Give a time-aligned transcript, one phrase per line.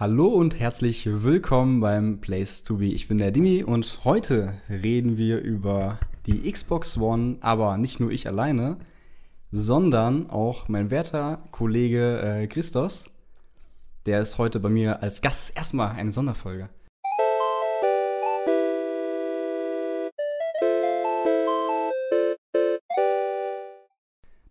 [0.00, 2.86] Hallo und herzlich willkommen beim Place to Be.
[2.86, 8.10] Ich bin der Dimi und heute reden wir über die Xbox One, aber nicht nur
[8.10, 8.78] ich alleine,
[9.52, 13.10] sondern auch mein werter Kollege äh, Christos.
[14.06, 16.70] Der ist heute bei mir als Gast erstmal eine Sonderfolge.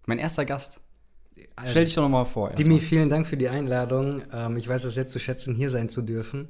[0.06, 0.80] Mein erster Gast.
[1.68, 2.50] Stell dich doch nochmal vor.
[2.52, 2.90] Dimi, erstmal.
[2.90, 4.22] vielen Dank für die Einladung.
[4.32, 6.50] Ähm, ich weiß es sehr zu schätzen, hier sein zu dürfen.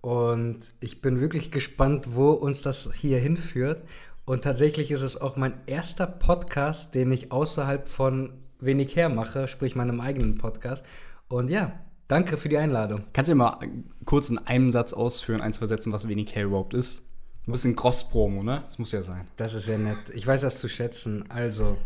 [0.00, 3.84] Und ich bin wirklich gespannt, wo uns das hier hinführt.
[4.24, 9.48] Und tatsächlich ist es auch mein erster Podcast, den ich außerhalb von wenig her mache,
[9.48, 10.84] sprich meinem eigenen Podcast.
[11.28, 11.72] Und ja,
[12.08, 13.04] danke für die Einladung.
[13.12, 13.58] Kannst du mal
[14.04, 17.02] kurz in einem Satz ausführen, ein, zwei Sätzen, was wenig her überhaupt ist?
[17.46, 18.62] Ein bisschen Cross-Promo, ne?
[18.66, 19.26] Das muss ja sein.
[19.36, 19.98] Das ist sehr nett.
[20.14, 21.24] Ich weiß das zu schätzen.
[21.28, 21.76] Also,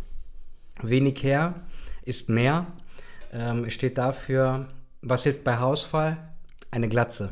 [0.82, 1.54] wenig her
[2.06, 2.66] ist mehr.
[3.32, 4.68] Ähm, steht dafür,
[5.02, 6.16] was hilft bei Haarausfall?
[6.70, 7.30] Eine Glatze.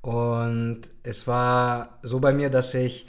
[0.00, 3.06] Und es war so bei mir, dass ich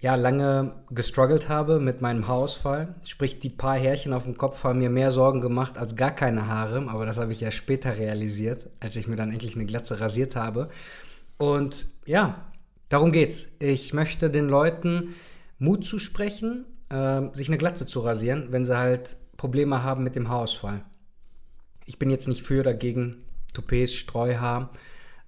[0.00, 2.94] ja lange gestruggelt habe mit meinem Haarausfall.
[3.04, 6.46] Sprich, die paar Härchen auf dem Kopf haben mir mehr Sorgen gemacht als gar keine
[6.46, 6.88] Haare.
[6.88, 10.36] Aber das habe ich ja später realisiert, als ich mir dann endlich eine Glatze rasiert
[10.36, 10.68] habe.
[11.38, 12.44] Und ja,
[12.90, 13.48] darum geht's.
[13.58, 15.14] Ich möchte den Leuten
[15.58, 20.30] Mut zusprechen, äh, sich eine Glatze zu rasieren, wenn sie halt Probleme haben mit dem
[20.30, 20.80] Haarausfall.
[21.84, 24.70] Ich bin jetzt nicht für oder gegen Toupets, Streuhaar,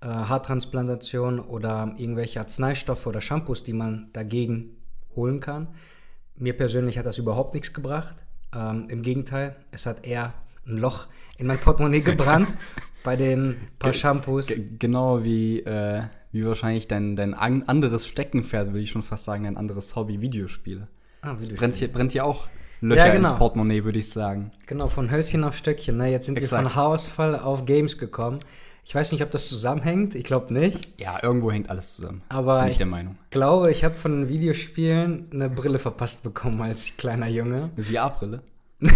[0.01, 4.79] äh, Haartransplantation oder irgendwelche Arzneistoffe oder Shampoos, die man dagegen
[5.15, 5.69] holen kann.
[6.35, 8.17] Mir persönlich hat das überhaupt nichts gebracht.
[8.55, 10.33] Ähm, Im Gegenteil, es hat eher
[10.67, 12.49] ein Loch in mein Portemonnaie gebrannt
[13.05, 14.51] bei den paar Shampoos.
[14.79, 19.59] Genau wie, äh, wie wahrscheinlich dein, dein anderes Steckenpferd, würde ich schon fast sagen, dein
[19.59, 20.89] anderes Hobby, Videospiele.
[21.21, 21.59] Ah, Videospiele.
[21.59, 22.49] Brennt, hier, brennt hier auch
[22.81, 23.31] Löcher ja, genau.
[23.31, 24.51] ins Portemonnaie, würde ich sagen.
[24.67, 25.97] Genau, von Hölzchen auf Stöckchen.
[25.97, 26.11] Ne?
[26.11, 26.65] Jetzt sind Exakt.
[26.65, 28.39] wir von Haarausfall auf Games gekommen.
[28.85, 30.15] Ich weiß nicht, ob das zusammenhängt.
[30.15, 31.01] Ich glaube nicht.
[31.01, 32.23] Ja, irgendwo hängt alles zusammen.
[32.29, 33.17] Aber Bin ich der Meinung.
[33.31, 37.71] glaube, ich habe von den Videospielen eine Brille verpasst bekommen als kleiner Junge.
[37.77, 38.43] Eine VR-Brille?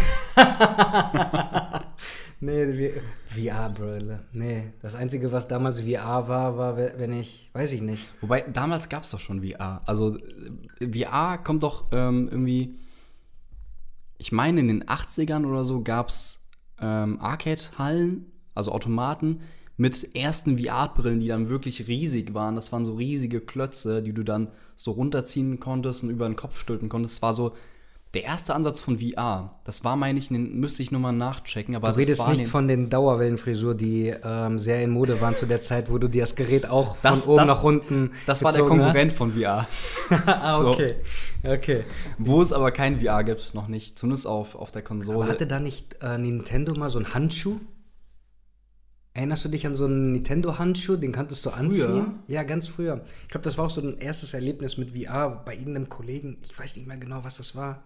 [2.41, 2.93] nee,
[3.27, 4.21] VR-Brille.
[4.33, 8.13] Nee, das Einzige, was damals VR war, war, wenn ich, weiß ich nicht.
[8.21, 9.81] Wobei, damals gab es doch schon VR.
[9.87, 10.19] Also,
[10.81, 12.79] VR kommt doch ähm, irgendwie
[14.21, 16.47] ich meine, in den 80ern oder so gab es
[16.79, 19.41] ähm, Arcade-Hallen, also Automaten,
[19.79, 22.55] mit ersten VR-Brillen, die dann wirklich riesig waren.
[22.55, 26.59] Das waren so riesige Klötze, die du dann so runterziehen konntest und über den Kopf
[26.59, 27.17] stülpen konntest.
[27.17, 27.55] Es war so
[28.15, 31.77] der erste Ansatz von VR, das war, meine ich, müsste ich nochmal nachchecken.
[31.77, 35.61] Aber du redest nicht von den Dauerwellenfrisur, die ähm, sehr in Mode waren zu der
[35.61, 38.11] Zeit, wo du dir das Gerät auch das, von oben das, nach unten.
[38.27, 39.19] Das war der Konkurrent hast.
[39.19, 39.69] von VR.
[40.27, 40.97] ah, okay.
[41.43, 41.51] So.
[41.51, 41.85] okay.
[42.19, 43.97] Wo es aber kein VR gibt, noch nicht.
[43.97, 45.19] Zumindest auf, auf der Konsole.
[45.19, 47.61] Aber hatte da nicht äh, Nintendo mal so einen Handschuh?
[49.13, 50.97] Erinnerst du dich an so einen Nintendo-Handschuh?
[50.97, 51.61] Den kanntest du früher?
[51.61, 52.19] anziehen?
[52.27, 53.05] Ja, ganz früher.
[53.23, 56.39] Ich glaube, das war auch so ein erstes Erlebnis mit VR bei irgendeinem Kollegen.
[56.43, 57.83] Ich weiß nicht mehr genau, was das war.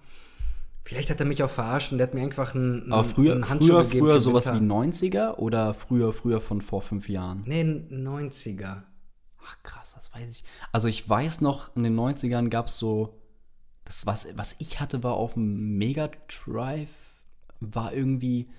[0.84, 3.48] Vielleicht hat er mich auch verarscht und der hat mir einfach einen, Aber früher, einen
[3.48, 4.06] Handschuh früher, gegeben.
[4.06, 7.42] Früher sowas wie 90er oder früher, früher von vor fünf Jahren?
[7.46, 8.82] Nee, 90er.
[9.46, 10.44] Ach krass, das weiß ich.
[10.72, 13.18] Also ich weiß noch, in den 90ern gab es so,
[13.84, 16.90] das was, was ich hatte, war auf dem Mega Drive,
[17.60, 18.50] war irgendwie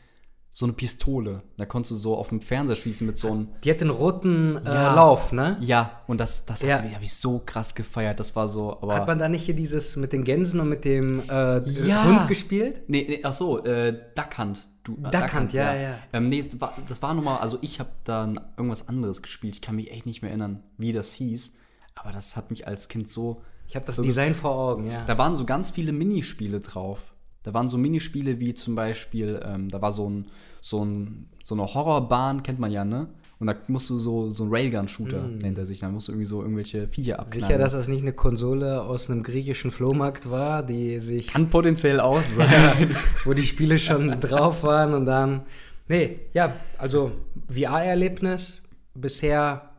[0.56, 1.44] so eine Pistole.
[1.58, 3.50] Da konntest du so auf dem Fernseher schießen mit so einem.
[3.66, 5.58] Die hat den roten äh, ja, Lauf, ne?
[5.60, 6.82] Ja, und das, das ja.
[6.82, 8.22] habe ich so krass gefeiert.
[8.22, 8.72] Das war so.
[8.82, 12.06] Aber hat man da nicht hier dieses mit den Gänsen und mit dem äh, ja.
[12.06, 12.84] Hund gespielt?
[12.88, 14.70] Nee, nee ach so, äh, Duckhand.
[14.86, 15.82] Du, äh, Duckhand, Duckhand ja, ja.
[15.82, 15.98] ja.
[16.14, 19.56] Ähm, nee, das war, das war nochmal, also ich habe dann irgendwas anderes gespielt.
[19.56, 21.52] Ich kann mich echt nicht mehr erinnern, wie das hieß.
[21.96, 23.42] Aber das hat mich als Kind so.
[23.68, 25.04] Ich habe das so Design vor Augen, ja.
[25.06, 27.15] Da waren so ganz viele Minispiele drauf.
[27.46, 30.26] Da waren so Minispiele wie zum Beispiel, ähm, da war so, ein,
[30.62, 33.08] so, ein, so eine Horrorbahn, kennt man ja, ne?
[33.38, 35.38] Und da musst du so, so ein Railgun-Shooter mm.
[35.40, 35.80] nennt er sich.
[35.80, 37.46] Da musst du irgendwie so irgendwelche Viecher abknallen.
[37.46, 41.28] Sicher, dass das nicht eine Konsole aus einem griechischen Flohmarkt war, die sich.
[41.28, 42.96] Kann potenziell auch sein.
[43.26, 45.42] wo die Spiele schon drauf waren und dann.
[45.88, 47.12] Nee, ja, also
[47.48, 48.64] VR-Erlebnis
[48.96, 49.70] bisher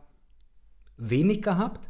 [0.95, 1.81] wenig gehabt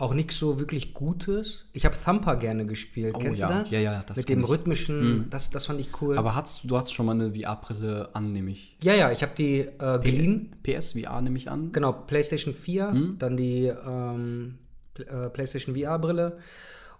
[0.00, 1.66] auch nichts so wirklich Gutes.
[1.72, 3.14] Ich habe Thumper gerne gespielt.
[3.14, 3.48] Oh, Kennst ja.
[3.48, 3.70] du das?
[3.70, 5.30] Ja, ja, das Mit dem rhythmischen, mm.
[5.30, 6.16] das, das fand ich cool.
[6.16, 8.76] Aber hast, du hast schon mal eine VR-Brille an, nehme ich.
[8.82, 10.56] Ja, ja, ich habe die äh, geliehen.
[10.62, 11.72] PS VR nehme ich an.
[11.72, 13.16] Genau, PlayStation 4, mm.
[13.18, 14.58] dann die ähm,
[14.98, 16.38] äh, PlayStation VR-Brille.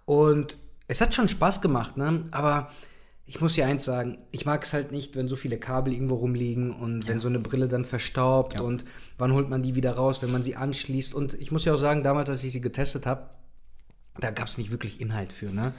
[0.05, 0.57] Und
[0.87, 2.23] es hat schon Spaß gemacht, ne?
[2.31, 2.69] Aber
[3.25, 6.15] ich muss dir eins sagen, ich mag es halt nicht, wenn so viele Kabel irgendwo
[6.15, 7.09] rumliegen und ja.
[7.09, 8.61] wenn so eine Brille dann verstaubt ja.
[8.61, 8.83] und
[9.17, 11.13] wann holt man die wieder raus, wenn man sie anschließt.
[11.13, 13.29] Und ich muss ja auch sagen, damals, als ich sie getestet habe,
[14.19, 15.51] da gab es nicht wirklich Inhalt für.
[15.51, 15.73] Ne?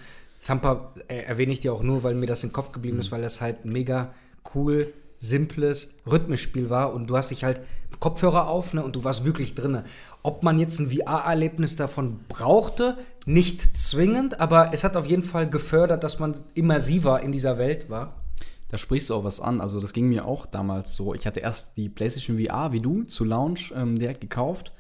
[0.47, 3.03] Thumper äh, erwähne ich dir auch nur, weil mir das im Kopf geblieben mhm.
[3.03, 4.15] ist, weil das halt mega
[4.55, 7.61] cool simples Rhythmusspiel war und du hast dich halt
[8.01, 9.85] Kopfhörer auf ne, und du warst wirklich drinne.
[10.23, 12.97] Ob man jetzt ein VR-Erlebnis davon brauchte,
[13.27, 17.91] nicht zwingend, aber es hat auf jeden Fall gefördert, dass man immersiver in dieser Welt
[17.91, 18.23] war.
[18.69, 19.61] Da sprichst du auch was an.
[19.61, 21.15] Also das ging mir auch damals so.
[21.15, 24.73] Ich hatte erst die PlayStation VR wie du zu Launch ähm, direkt gekauft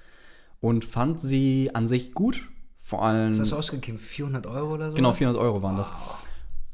[0.60, 2.48] und fand sie an sich gut.
[2.78, 3.38] Vor allem.
[3.38, 3.98] Hast du ausgegeben?
[3.98, 4.96] 400 Euro oder so?
[4.96, 5.92] Genau, 400 Euro waren das.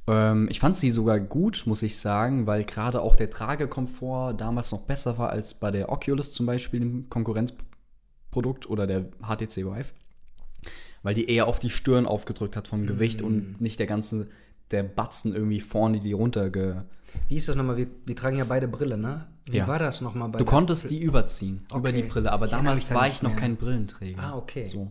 [0.06, 4.73] Ähm, ich fand sie sogar gut, muss ich sagen, weil gerade auch der Tragekomfort damals
[4.73, 7.09] noch besser war als bei der Oculus zum Beispiel, dem
[8.31, 9.87] Konkurrenzprodukt oder der HTC Vive.
[11.03, 14.29] Weil die eher auf die Stirn aufgedrückt hat vom Gewicht und nicht der ganze,
[14.71, 16.85] der Batzen irgendwie vorne die runterge.
[17.29, 17.77] Wie ist das nochmal?
[17.77, 19.27] Wir, wir tragen ja beide Brille, ne?
[19.51, 19.67] Wie Ja.
[19.69, 22.03] war das nochmal bei Du konntest die überziehen über Okay.
[22.03, 23.39] die Brille, aber Ich damals war ich noch mehr.
[23.39, 24.21] kein Brillenträger.
[24.23, 24.65] Ah, okay.
[24.65, 24.91] So.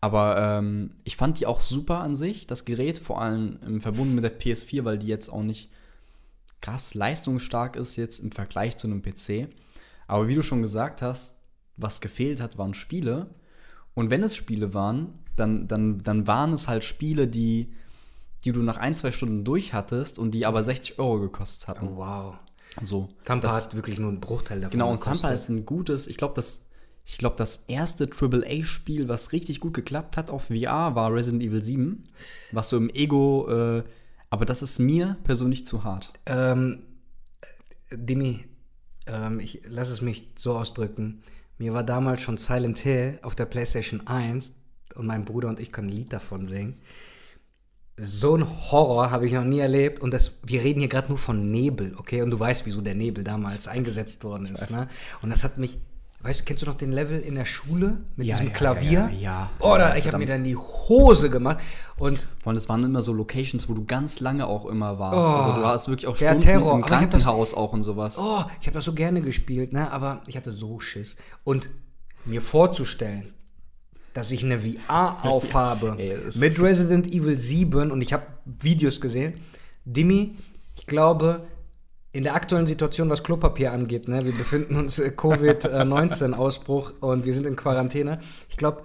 [0.00, 4.14] Aber ähm, ich fand die auch super an sich, das Gerät, vor allem im Verbunden
[4.14, 5.70] mit der PS4, weil die jetzt auch nicht
[6.60, 9.48] krass leistungsstark ist jetzt im Vergleich zu einem PC.
[10.08, 11.35] Aber wie du schon gesagt hast,
[11.76, 13.34] was gefehlt hat, waren Spiele.
[13.94, 17.72] Und wenn es Spiele waren, dann, dann, dann waren es halt Spiele, die,
[18.44, 21.88] die du nach ein, zwei Stunden durch hattest und die aber 60 Euro gekostet hatten.
[21.88, 22.34] Oh, wow.
[22.82, 23.08] So.
[23.24, 25.22] Tampa Das- hat wirklich nur einen Bruchteil davon Genau, und gekostet.
[25.22, 26.66] Tampa ist ein gutes, ich glaube, das,
[27.04, 31.62] ich glaube, das erste AAA-Spiel, was richtig gut geklappt hat auf VR, war Resident Evil
[31.62, 32.04] 7.
[32.52, 33.84] Was so im Ego, äh,
[34.28, 36.10] aber das ist mir persönlich zu hart.
[36.26, 36.82] Ähm,
[37.90, 38.44] äh, Dimi,
[39.06, 41.22] ähm, ich lass es mich so ausdrücken.
[41.58, 44.52] Mir war damals schon Silent Hill auf der PlayStation 1
[44.94, 46.80] und mein Bruder und ich können ein Lied davon singen.
[47.98, 51.16] So ein Horror habe ich noch nie erlebt und das, wir reden hier gerade nur
[51.16, 52.20] von Nebel, okay?
[52.20, 54.88] Und du weißt, wieso der Nebel damals eingesetzt worden ist, ne?
[55.22, 55.78] Und das hat mich,
[56.26, 59.10] weißt du, kennst du noch den Level in der Schule mit Ja, diesem ja, Klavier?
[59.18, 59.66] ja, ja.
[59.66, 61.58] Oder ich habe mir dann die Hose gemacht
[61.98, 65.16] und Vor allem, es waren immer so Locations, wo du ganz lange auch immer warst.
[65.18, 66.74] Oh, also du warst wirklich auch Stunden Terror.
[66.74, 68.18] im hab das- Krankenhaus auch und sowas.
[68.18, 69.90] Oh, ich habe das so gerne gespielt, ne?
[69.92, 71.16] Aber ich hatte so Schiss.
[71.44, 71.70] Und
[72.24, 73.32] mir vorzustellen,
[74.12, 79.34] dass ich eine VR aufhabe Ey, mit Resident Evil 7 und ich habe Videos gesehen.
[79.84, 80.36] Dimi,
[80.76, 81.46] ich glaube,
[82.16, 87.34] in der aktuellen Situation, was Klopapier angeht, ne, wir befinden uns äh, Covid-19-Ausbruch und wir
[87.34, 88.20] sind in Quarantäne.
[88.48, 88.84] Ich glaube,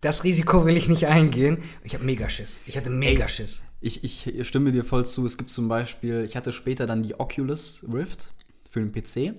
[0.00, 1.58] das Risiko will ich nicht eingehen.
[1.84, 2.58] Ich habe mega Schiss.
[2.66, 3.62] Ich hatte mega Schiss.
[3.80, 5.24] Ich, ich stimme dir voll zu.
[5.24, 8.34] Es gibt zum Beispiel, ich hatte später dann die Oculus Rift
[8.68, 9.34] für den PC,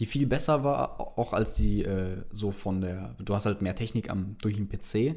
[0.00, 3.14] die viel besser war, auch als die äh, so von der.
[3.20, 5.16] Du hast halt mehr Technik am, durch den PC.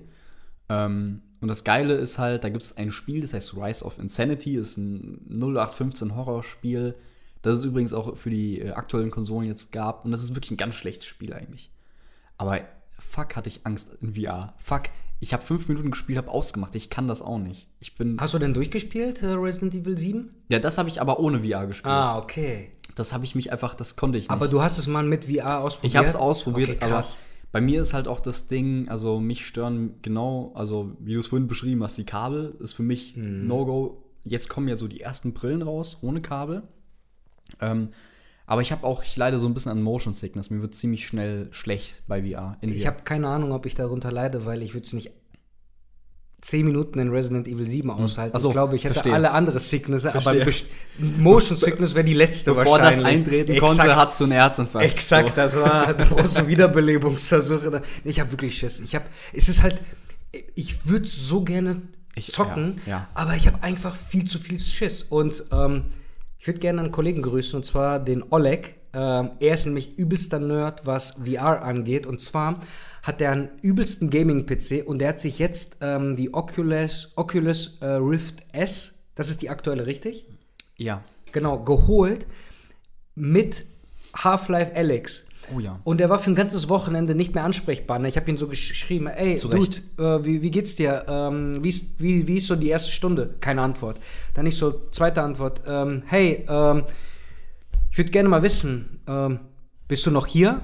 [0.69, 3.99] Ähm, und das Geile ist halt, da gibt es ein Spiel, das heißt Rise of
[3.99, 6.95] Insanity, ist ein 0815 Horrorspiel,
[7.41, 10.05] das es übrigens auch für die äh, aktuellen Konsolen jetzt gab.
[10.05, 11.69] Und das ist wirklich ein ganz schlechtes Spiel eigentlich.
[12.37, 12.59] Aber
[12.89, 14.53] fuck, hatte ich Angst in VR.
[14.57, 14.83] Fuck,
[15.19, 16.75] ich habe fünf Minuten gespielt, habe ausgemacht.
[16.75, 17.67] Ich kann das auch nicht.
[17.79, 18.17] Ich bin.
[18.19, 20.33] Hast du denn durchgespielt, äh, Resident Evil 7?
[20.49, 21.93] Ja, das habe ich aber ohne VR gespielt.
[21.93, 22.71] Ah, okay.
[22.95, 24.31] Das habe ich mich einfach, das konnte ich nicht.
[24.31, 25.91] Aber du hast es mal mit VR ausprobiert?
[25.91, 27.19] ich habe es ausprobiert, okay, aber krass.
[27.55, 31.27] Bei mir ist halt auch das Ding, also mich stören genau, also wie du es
[31.27, 33.47] vorhin beschrieben hast, die Kabel ist für mich Mhm.
[33.47, 34.03] No-Go.
[34.25, 36.63] Jetzt kommen ja so die ersten Brillen raus, ohne Kabel.
[37.61, 37.91] Ähm,
[38.45, 40.49] aber ich habe auch, ich leide so ein bisschen an Motion Sickness.
[40.49, 42.57] Mir wird ziemlich schnell schlecht bei VR.
[42.59, 45.11] Ich habe keine Ahnung, ob ich darunter leide, weil ich würde es nicht
[46.41, 48.35] 10 Minuten in Resident Evil 7 aushalten.
[48.35, 49.13] Ach so, ich glaube, ich hätte verstehe.
[49.13, 50.35] alle andere Sickness, aber
[50.99, 53.05] Motion Sickness wäre die letzte Bevor das wahrscheinlich.
[53.07, 53.77] eintreten Exakt.
[53.77, 54.87] konnte, hattest du einen Herzinfarkt.
[54.91, 55.35] Exakt, So.
[55.35, 57.81] das war, da du Wiederbelebungsversuche.
[58.03, 58.79] Ich habe wirklich Schiss.
[58.79, 59.81] Ich habe, es ist halt,
[60.55, 61.81] ich würde so gerne
[62.15, 63.07] Ich- zocken, ja, ja.
[63.13, 65.03] aber ich habe einfach viel zu viel Schiss.
[65.03, 65.85] Und ähm,
[66.37, 68.75] ich würde gerne einen Kollegen grüßen, und zwar den Oleg.
[68.95, 72.07] Ähm, er ist nämlich übelster Nerd, was VR angeht.
[72.07, 72.59] Und zwar
[73.03, 77.85] hat er einen übelsten Gaming-PC und der hat sich jetzt ähm, die Oculus, Oculus äh,
[77.85, 80.25] Rift S, das ist die aktuelle, richtig?
[80.77, 81.03] Ja.
[81.31, 82.25] Genau, geholt
[83.13, 83.65] mit
[84.15, 85.25] Half-Life Alyx.
[85.55, 85.79] Oh ja.
[85.83, 87.99] Und er war für ein ganzes Wochenende nicht mehr ansprechbar.
[87.99, 88.07] ne?
[88.07, 91.05] Ich habe ihn so geschrieben, ey, Zu Dude, äh, wie, wie geht's dir?
[91.07, 93.35] Ähm, wie, ist, wie, wie ist so die erste Stunde?
[93.39, 93.99] Keine Antwort.
[94.33, 96.83] Dann nicht so, zweite Antwort, ähm, hey, ähm,
[97.95, 99.39] ich würde gerne mal wissen, ähm,
[99.87, 100.59] bist du noch hier?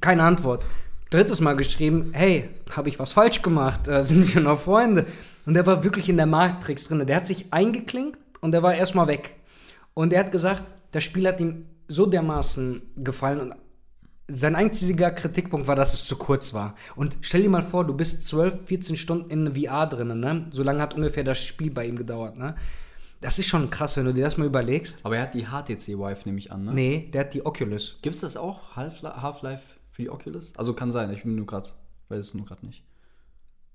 [0.00, 0.64] Keine Antwort.
[1.10, 3.88] Drittes Mal geschrieben, hey, habe ich was falsch gemacht?
[3.88, 5.04] Äh, sind wir noch Freunde?
[5.44, 7.06] Und der war wirklich in der Matrix drin.
[7.06, 9.36] Der hat sich eingeklinkt und der war erstmal weg.
[9.92, 13.54] Und er hat gesagt, das Spiel hat ihm so dermaßen gefallen und
[14.28, 16.74] sein einziger Kritikpunkt war, dass es zu kurz war.
[16.94, 20.46] Und stell dir mal vor, du bist 12, 14 Stunden in VR drin, ne?
[20.52, 22.54] So lange hat ungefähr das Spiel bei ihm gedauert, ne?
[23.26, 24.98] Das ist schon krass, wenn du dir das mal überlegst.
[25.02, 26.72] Aber er hat die HTC Vive, nehme ich an, ne?
[26.72, 27.98] Nee, der hat die Oculus.
[28.00, 28.76] Gibt es das auch?
[28.76, 30.52] Half-Li- Half-Life für die Oculus?
[30.56, 31.66] Also kann sein, ich bin nur gerade,
[32.08, 32.84] weiß es nur gerade nicht.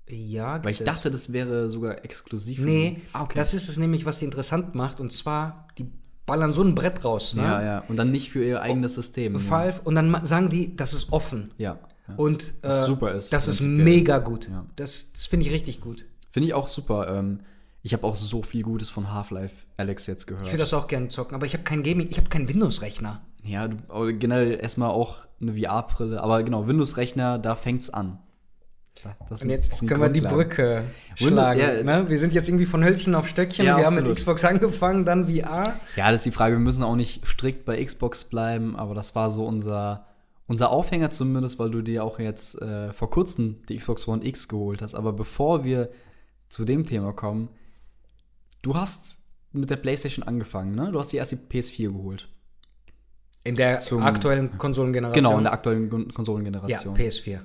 [0.08, 0.94] Ja, Weil ich gibt es.
[0.94, 2.60] dachte, das wäre sogar exklusiv.
[2.60, 3.34] Nee, ah, okay.
[3.36, 5.00] das ist es nämlich, was sie interessant macht.
[5.00, 5.86] Und zwar, die
[6.24, 7.34] ballern so ein Brett raus.
[7.34, 7.42] Ne?
[7.42, 7.84] Ja, ja.
[7.88, 9.34] Und dann nicht für ihr eigenes System.
[9.50, 11.52] Valve, und dann sagen die, das ist offen.
[11.58, 11.78] Ja.
[12.08, 12.14] ja.
[12.16, 14.48] Und äh, Was super ist, Das ist mega gut.
[14.48, 14.64] Ja.
[14.76, 16.06] Das, das finde ich richtig gut.
[16.30, 17.14] Finde ich auch super.
[17.18, 17.40] Ähm,
[17.82, 20.46] ich habe auch so viel Gutes von Half-Life Alex jetzt gehört.
[20.46, 23.20] Ich würde das auch gerne zocken, aber ich habe kein Gaming, ich habe keinen Windows-Rechner.
[23.44, 26.22] Ja, aber generell erstmal auch eine VR-Brille.
[26.22, 28.18] Aber genau, Windows-Rechner, da fängt's an.
[29.02, 30.20] Da- das Und jetzt können wir die.
[30.20, 30.84] Brücke
[31.16, 31.60] Windows- schlagen.
[31.60, 31.82] ja.
[31.82, 32.08] ne?
[32.08, 33.64] Wir sind jetzt irgendwie von Hölzchen auf Stöckchen.
[33.66, 34.16] Ja, wir haben mit absolut.
[34.18, 35.74] Xbox angefangen, dann VR.
[35.96, 36.54] Ja, das ist die Frage.
[36.54, 40.06] Wir müssen auch nicht strikt bei Xbox bleiben, aber das war so unser,
[40.46, 44.46] unser Aufhänger zumindest, weil du dir auch jetzt äh, vor kurzem die Xbox One X
[44.46, 44.94] geholt hast.
[44.94, 45.88] Aber bevor wir
[46.48, 47.48] zu dem Thema kommen,
[48.62, 49.18] du hast
[49.52, 50.90] mit der PlayStation angefangen, ne?
[50.92, 52.28] Du hast die erste PS4 geholt.
[53.44, 55.22] In der Zum- aktuellen Konsolengeneration.
[55.24, 56.94] Genau, in der aktuellen Gon- ja, Konsolengeneration.
[56.96, 57.40] PS4.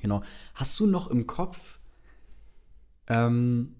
[0.00, 0.22] Genau.
[0.54, 1.78] Hast du noch im Kopf,
[3.08, 3.74] ähm,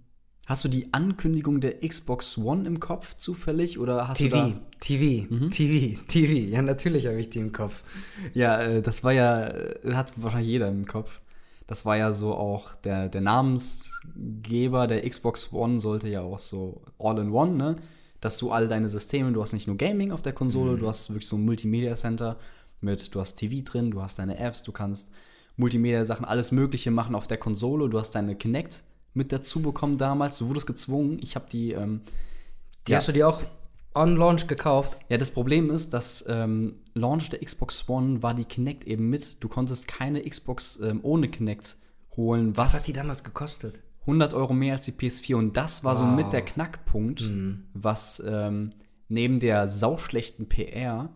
[0.47, 4.61] hast du die Ankündigung der Xbox One im Kopf zufällig oder hast du TV, da
[4.81, 5.51] TV, Mhm.
[5.51, 6.33] TV, TV.
[6.51, 7.85] Ja, natürlich habe ich die im Kopf.
[8.35, 11.21] Ja, äh, das war ja, äh, hat wahrscheinlich jeder im Kopf.
[11.71, 16.83] Das war ja so auch der, der Namensgeber der Xbox One sollte ja auch so
[16.99, 17.77] All-in-One, ne?
[18.21, 21.11] Dass du all deine Systeme, du hast nicht nur Gaming auf der Konsole, du hast
[21.11, 22.39] wirklich so ein Multimedia Center
[22.81, 25.13] mit, du hast TV drin, du hast deine Apps, du kannst
[25.57, 28.83] Multimedia-Sachen, alles Mögliche machen auf der Konsole, du hast deine Kinect
[29.15, 31.21] mit dazu bekommen damals, du wurdest gezwungen.
[31.23, 32.01] Ich habe die, ähm,
[32.89, 32.99] Die Ja.
[32.99, 33.43] hast du dir auch
[33.95, 34.97] on Launch gekauft.
[35.09, 39.43] ja, das Problem ist, dass ähm, Launch der Xbox One war die Kinect eben mit.
[39.43, 41.77] Du konntest keine Xbox ähm, ohne Kinect
[42.17, 43.83] holen, Was was hat die damals gekostet?
[44.03, 45.35] 100 Euro mehr als die PS4.
[45.37, 46.17] Und das war so Wow.
[46.17, 47.31] mit der Knackpunkt,
[47.75, 48.73] was ähm,
[49.09, 51.11] neben der sauschlechten PR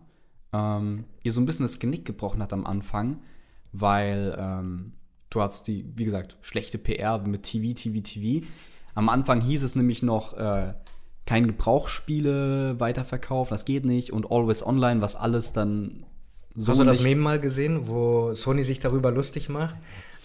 [0.53, 3.21] ähm, ihr so ein bisschen das Genick gebrochen hat am Anfang,
[3.71, 4.93] weil ähm,
[5.29, 8.45] du hattest die, wie gesagt, schlechte PR mit TV, TV, TV.
[8.93, 10.73] Am Anfang hieß es nämlich noch, äh,
[11.25, 14.11] kein Gebrauchsspiele weiterverkaufen, das geht nicht.
[14.11, 16.05] Und Always Online, was alles dann
[16.57, 19.75] so Hast du das Meme mal gesehen, wo Sony sich darüber lustig macht?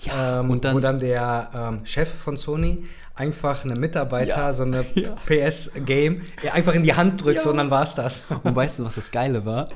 [0.02, 2.84] Ja, ähm, und dann- wo dann der ähm, Chef von Sony
[3.16, 5.14] einfach einem Mitarbeiter Ja, so eine ja.
[5.26, 6.20] PS-Game
[6.52, 7.42] einfach in die Hand drückt Ja.
[7.42, 8.22] so, und dann war's das.
[8.44, 9.68] Und weißt du, was das Geile war?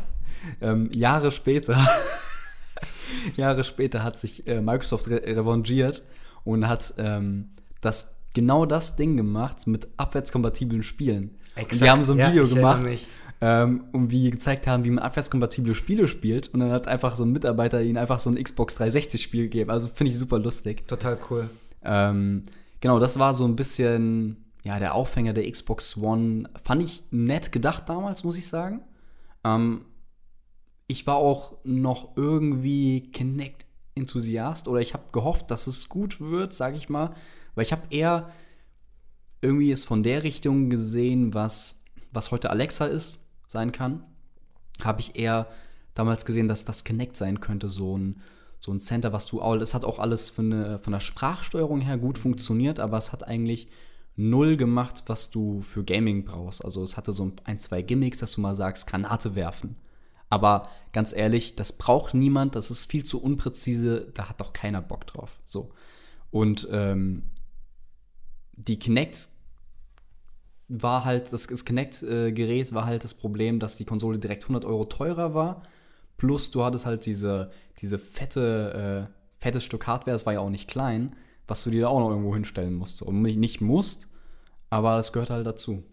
[0.60, 1.76] Ähm, Jahre später,
[3.36, 6.02] Jahre später hat sich äh, Microsoft re revanchiert
[6.44, 7.50] und hat ähm,
[7.80, 11.30] das, genau das Ding gemacht mit abwärtskompatiblen Spielen.
[11.56, 11.82] Und Exakt.
[11.82, 12.86] die haben so ein Ja, Video gemacht,
[13.40, 16.48] ähm, und wie gezeigt haben, wie man abwärtskompatible Spiele spielt.
[16.48, 19.70] Und dann hat einfach so ein Mitarbeiter ihnen einfach so ein Xbox 360-Spiel gegeben.
[19.70, 20.86] Also finde ich super lustig.
[20.88, 21.50] Total cool.
[21.82, 22.44] Ähm,
[22.80, 26.48] genau, das war so ein bisschen, ja, der Aufhänger der Xbox One.
[26.62, 28.80] Fand ich nett gedacht damals, muss ich sagen.
[29.44, 29.84] Ähm,
[30.86, 33.10] ich war auch noch irgendwie
[33.94, 37.14] Kinect-Enthusiast oder ich habe gehofft, dass es gut wird, sag ich mal.
[37.54, 38.30] Weil ich habe eher
[39.40, 41.82] irgendwie es von der Richtung gesehen, was,
[42.12, 44.04] was heute Alexa ist, sein kann.
[44.82, 45.48] Habe ich eher
[45.94, 48.20] damals gesehen, dass das Kinect sein könnte, so ein,
[48.58, 51.80] so ein Center, was du auch, es hat auch alles von, eine, von der Sprachsteuerung
[51.80, 53.68] her gut funktioniert, aber es hat eigentlich
[54.16, 56.64] null gemacht, was du für Gaming brauchst.
[56.64, 59.76] Also es hatte so ein, zwei Gimmicks, dass du mal sagst, Granate werfen.
[60.30, 64.82] Aber ganz ehrlich, das braucht niemand, das ist viel zu unpräzise, da hat doch keiner
[64.82, 65.38] Bock drauf.
[65.44, 65.70] So.
[66.30, 67.22] Und ähm,
[68.52, 69.28] die Kinect
[70.68, 74.86] war halt, das, das Kinect-Gerät war halt das Problem, dass die Konsole direkt 100 Euro
[74.86, 75.62] teurer war.
[76.16, 77.50] Plus du hattest halt diese,
[77.80, 81.16] diese fette, äh, fettes Stück Hardware, es war ja auch nicht klein,
[81.46, 83.02] was du dir da auch noch irgendwo hinstellen musst.
[83.02, 84.08] Und nicht- musst,
[84.70, 85.84] aber es gehört halt dazu.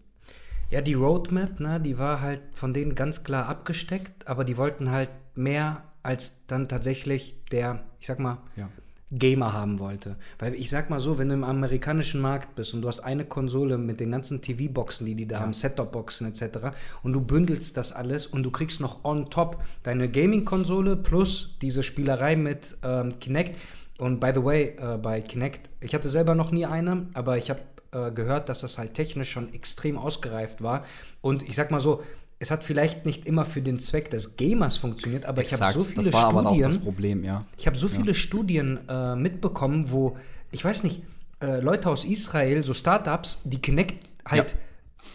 [0.72, 4.90] Ja, die Roadmap, ne, die war halt von denen ganz klar abgesteckt, aber die wollten
[4.90, 8.70] halt mehr als dann tatsächlich der, ich sag mal, Ja.
[9.14, 10.16] Gamer haben wollte.
[10.38, 13.26] Weil ich sag mal so, wenn du im amerikanischen Markt bist und du hast eine
[13.26, 16.68] Konsole mit den ganzen TV-Boxen, die die da haben, Set-Top-Boxen etc.
[17.02, 21.82] und du bündelst das alles und du kriegst noch on top deine Gaming-Konsole plus diese
[21.82, 23.58] Spielerei mit ähm, Kinect.
[23.98, 27.50] Und by the way, äh, bei Kinect, ich hatte selber noch nie eine, aber ich
[27.50, 27.60] habe
[27.92, 30.84] äh, gehört, dass das halt technisch schon extrem ausgereift war.
[31.20, 32.02] Und ich sag mal so,
[32.38, 35.74] es hat vielleicht nicht immer für den Zweck des Gamers funktioniert, aber ich habe Exakt,
[35.74, 36.64] so viele das war aber auch Studien.
[36.64, 37.44] das Problem, ja.
[37.56, 40.16] Ich habe so viele Studien äh, mitbekommen, wo,
[40.50, 41.02] ich weiß nicht,
[41.40, 43.94] äh, Leute aus Israel, so Startups, die Kinect
[44.26, 44.58] halt Ja.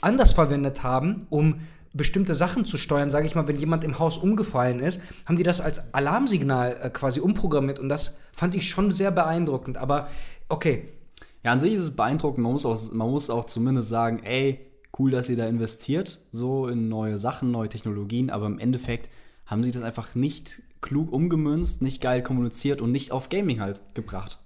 [0.01, 1.59] anders verwendet haben, um
[1.93, 5.43] bestimmte Sachen zu steuern, sage ich mal, wenn jemand im Haus umgefallen ist, haben die
[5.43, 9.77] das als Alarmsignal äh, quasi umprogrammiert und das fand ich schon sehr beeindruckend.
[9.77, 10.09] Aber
[10.47, 10.89] okay,
[11.47, 12.43] Ja, an sich ist es beeindruckend.
[12.43, 14.59] Man muss auch, man muss auch zumindest sagen, ey,
[14.99, 19.09] cool, dass ihr da investiert, so in neue Sachen, neue Technologien, aber im Endeffekt
[19.45, 23.81] haben sie das einfach nicht klug umgemünzt, nicht geil kommuniziert und nicht auf Gaming halt
[23.95, 24.39] gebracht.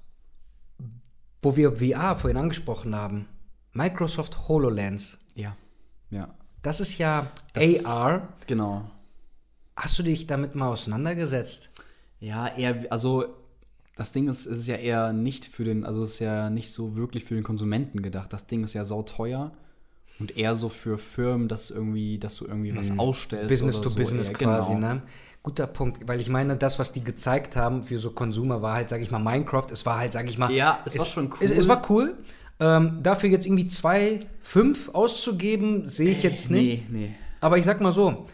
[1.42, 3.28] wo wir VR vorhin angesprochen haben,
[3.74, 5.18] Microsoft HoloLens.
[5.34, 5.58] Ja,
[6.12, 6.30] ja.
[6.62, 8.28] das ist ja Das ist- AR.
[8.46, 8.84] Genau.
[9.76, 11.72] Hast du dich damit mal auseinandergesetzt?
[12.20, 13.26] Ja, eher, also
[13.96, 16.72] das Ding ist, es ist ja eher nicht für den, also es ist ja nicht
[16.72, 18.32] so wirklich für den Konsumenten gedacht.
[18.32, 19.52] Das Ding ist ja sauteuer
[20.20, 23.46] und eher so für Firmen, dass irgendwie, dass du irgendwie was ausstellst.
[23.46, 23.50] Mhm.
[23.50, 24.36] Business oder to so Business eher.
[24.36, 24.94] quasi, genau.
[24.94, 25.02] ne?
[25.44, 28.90] Guter Punkt, weil ich meine, das, was die gezeigt haben für so Konsumer, war halt,
[28.90, 29.66] sag ich mal, Minecraft.
[29.72, 30.52] Es war halt, sag ich mal.
[30.52, 31.38] Ja, es war schon cool.
[31.42, 32.16] Es, es war cool.
[32.60, 36.92] Ähm, dafür jetzt irgendwie 2,5 auszugeben, sehe ich jetzt nicht.
[36.92, 37.16] Nee, nee.
[37.40, 38.28] Aber ich sag mal so,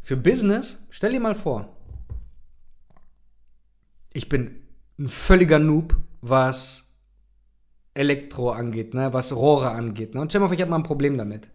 [0.00, 1.68] für Business, stell dir mal vor,
[4.12, 4.67] ich bin
[4.98, 6.84] ein völliger Noob, was
[7.94, 10.14] Elektro angeht, ne, was Rohre angeht.
[10.14, 10.20] Ne?
[10.20, 11.50] Und stell mal vor, ich habe mal ein Problem damit.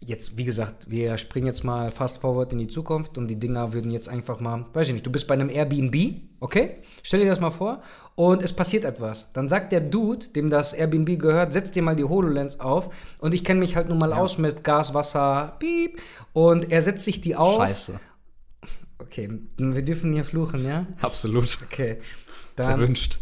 [0.00, 3.72] Jetzt, wie gesagt, wir springen jetzt mal fast forward in die Zukunft und die Dinger
[3.72, 6.78] würden jetzt einfach mal, weiß ich nicht, du bist bei einem Airbnb, okay?
[7.02, 7.82] Stell dir das mal vor
[8.16, 9.32] und es passiert etwas.
[9.32, 13.32] Dann sagt der Dude, dem das Airbnb gehört, setz dir mal die HoloLens auf und
[13.32, 16.00] ich kenne mich halt nun mal aus mit Gas, Wasser, piep
[16.32, 17.58] und er setzt sich die auf.
[17.58, 18.00] Scheiße.
[18.98, 20.86] Okay, wir dürfen hier fluchen, ja?
[21.00, 21.58] Absolut.
[21.64, 21.98] Okay.
[22.56, 23.18] Dann erwünscht.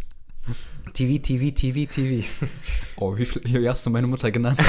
[0.92, 2.26] TV, TV, TV, TV.
[2.96, 4.60] Oh, wie, viel, wie hast du meine Mutter genannt?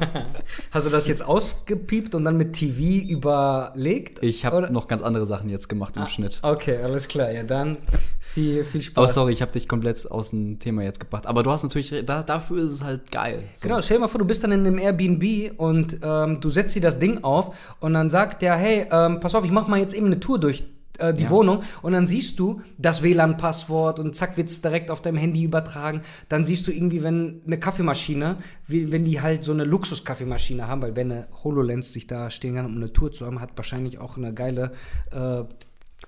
[0.72, 4.20] Hast du das jetzt ausgepiept und dann mit TV überlegt?
[4.24, 6.40] Ich habe noch ganz andere Sachen jetzt gemacht im Schnitt.
[6.42, 7.30] Okay, alles klar.
[7.30, 7.78] Ja, dann
[8.18, 9.14] viel, viel Spaß.
[9.14, 11.28] sorry, ich habe dich komplett aus dem Thema jetzt gebracht.
[11.28, 13.44] Aber du hast natürlich, da, dafür ist es halt geil.
[13.54, 13.68] So.
[13.68, 16.74] Genau, stell dir mal vor, du bist dann in einem Airbnb und ähm, du setzt
[16.74, 19.78] dir das Ding auf und dann sagt der, hey, ähm, pass auf, ich mach mal
[19.78, 20.64] jetzt eben eine Tour durch
[21.00, 21.30] äh, die Ja.
[21.30, 26.02] Wohnung und dann siehst du das WLAN-Passwort und zack wird's direkt auf deinem Handy übertragen.
[26.28, 30.82] Dann siehst du irgendwie, wenn eine Kaffeemaschine, wie, wenn die halt so eine Luxus-Kaffeemaschine haben,
[30.82, 33.98] weil wenn eine HoloLens sich da stehen kann, um eine Tour zu haben, hat wahrscheinlich
[33.98, 34.72] auch eine geile
[35.10, 35.44] äh,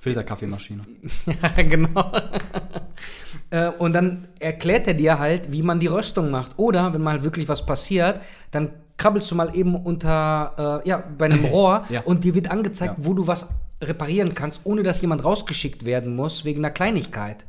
[0.01, 0.83] Filterkaffeemaschine.
[1.27, 2.13] ja, genau.
[3.51, 6.59] äh, und dann erklärt er dir halt, wie man die Röstung macht.
[6.59, 8.21] Oder wenn mal wirklich was passiert,
[8.51, 8.71] dann
[9.03, 12.03] krabbelst du mal eben unter, äh, ja, bei einem Rohr Ja.
[12.03, 13.05] und dir wird angezeigt, Ja.
[13.05, 13.49] wo du was
[13.83, 17.47] reparieren kannst, ohne dass jemand rausgeschickt werden muss wegen einer Kleinigkeit.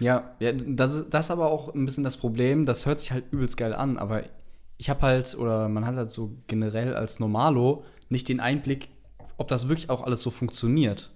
[0.00, 2.64] Ja, ja das, ist, das ist aber auch ein bisschen das Problem.
[2.66, 4.22] Das hört sich halt übelst geil an, aber
[4.78, 8.88] ich habe halt, oder man hat halt so generell als Normalo nicht den Einblick,
[9.36, 11.10] ob das wirklich auch alles so funktioniert.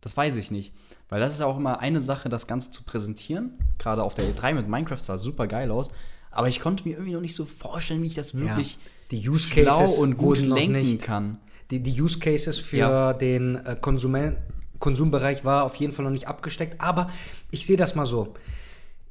[0.00, 0.74] Das weiß ich nicht.
[1.08, 3.52] Weil das ist ja auch immer eine Sache, das Ganze zu präsentieren.
[3.78, 5.88] Gerade auf der E3 mit Minecraft sah super geil aus.
[6.30, 8.78] Aber ich konnte mir irgendwie noch nicht so vorstellen, wie ich das wirklich
[9.10, 11.02] Die Use schlau Cases und gut lenken nicht.
[11.02, 11.38] kann.
[11.70, 13.12] Die, die Use Cases für Ja.
[13.12, 14.36] den äh, Konsumen
[14.78, 16.80] Konsumbereich war auf jeden Fall noch nicht abgesteckt.
[16.80, 17.10] Aber
[17.50, 18.34] ich sehe das mal so.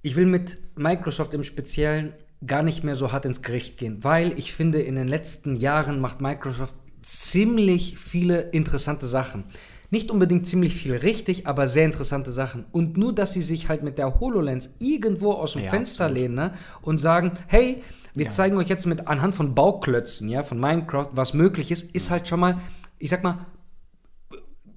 [0.01, 2.13] Ich will mit Microsoft im Speziellen
[2.45, 5.99] gar nicht mehr so hart ins Gericht gehen, weil ich finde, in den letzten Jahren
[5.99, 9.45] macht Microsoft ziemlich viele interessante Sachen.
[9.89, 12.65] Nicht unbedingt ziemlich viel richtig, aber sehr interessante Sachen.
[12.71, 16.21] Und nur, dass sie sich halt mit der HoloLens irgendwo aus dem Ja, Fenster absolut.
[16.21, 17.81] lehnen ne, und sagen, hey,
[18.13, 18.31] wir Ja.
[18.31, 22.27] zeigen euch jetzt mit anhand von Bauklötzen, ja, von Minecraft, was möglich ist, ist halt
[22.27, 22.57] schon mal,
[22.99, 23.45] ich sag mal,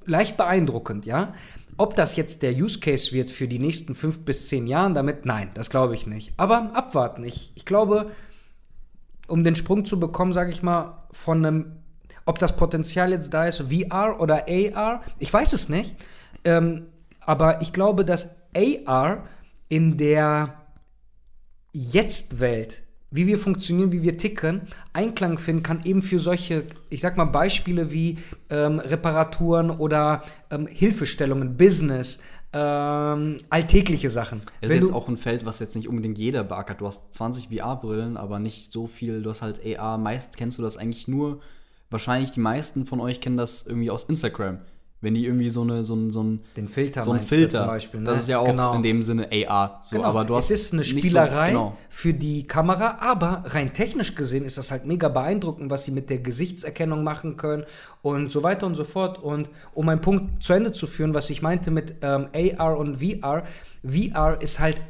[0.05, 1.35] leicht beeindruckend, ja.
[1.77, 5.25] Ob das jetzt der Use Case wird für die nächsten fünf bis zehn Jahren damit,
[5.25, 6.33] nein, das glaube ich nicht.
[6.37, 7.25] Aber abwarten.
[7.25, 8.11] Ich, ich glaube,
[9.29, 11.73] um den Sprung zu bekommen, sage ich mal, von einem,
[12.25, 15.95] ob das Potenzial jetzt da ist, VR oder AR, ich weiß es nicht.
[16.45, 16.87] Ähm,
[17.21, 19.27] aber ich glaube, dass AR
[19.69, 20.55] in der
[21.73, 27.17] Jetzt-Welt, wie wir funktionieren, wie wir ticken, Einklang finden kann, eben für solche, ich sag
[27.17, 32.21] mal, Beispiele wie ähm, Reparaturen oder ähm, Hilfestellungen, Business,
[32.53, 34.41] ähm, alltägliche Sachen.
[34.61, 36.81] Es ist Wenn jetzt auch ein Feld, was jetzt nicht unbedingt jeder beackert.
[36.81, 39.23] Du hast 20 VR-Brillen, aber nicht so viel.
[39.23, 39.99] Du hast halt AR.
[39.99, 41.41] Meist kennst du das eigentlich nur.
[41.91, 44.59] Wahrscheinlich die meisten von euch kennen das irgendwie aus Instagram.
[45.03, 47.67] Wenn die irgendwie so eine so ein so ein Den Filter so ein Filter zum
[47.69, 48.07] Beispiel, ne?
[48.11, 48.75] Das ist ja auch Genau.
[48.75, 49.79] in dem Sinne AR.
[49.83, 50.09] So, Genau.
[50.09, 51.77] aber du hast es ist eine nicht so- Spielerei genau.
[51.89, 56.11] für die Kamera, aber rein technisch gesehen ist das halt mega beeindruckend, was sie mit
[56.11, 57.65] der Gesichtserkennung machen können
[58.03, 59.19] und so weiter und so fort.
[59.19, 62.99] Und um meinen Punkt zu Ende zu führen, was ich meinte mit ähm, AR und
[62.99, 63.45] VR,
[63.83, 64.83] VR ist halt,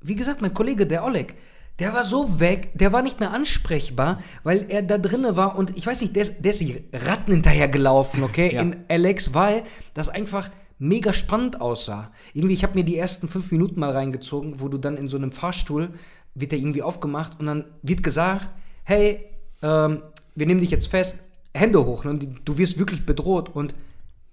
[0.00, 1.36] wie gesagt, mein Kollege, der Oleg,
[1.82, 5.76] der war so weg, der war nicht mehr ansprechbar, weil er da drinne war und
[5.76, 8.62] ich weiß nicht, der ist, der ist die Ratten hinterher gelaufen, okay, Ja.
[8.62, 9.64] in Alex, weil
[9.94, 12.12] das einfach mega spannend aussah.
[12.34, 15.16] Irgendwie, ich habe mir die ersten fünf Minuten mal reingezogen, wo du dann in so
[15.16, 15.90] einem Fahrstuhl,
[16.34, 18.50] wird der irgendwie aufgemacht und dann wird gesagt,
[18.84, 19.24] hey,
[19.62, 20.02] ähm,
[20.34, 21.18] wir nehmen dich jetzt fest,
[21.54, 22.16] Hände hoch, ne?
[22.44, 23.74] du wirst wirklich bedroht und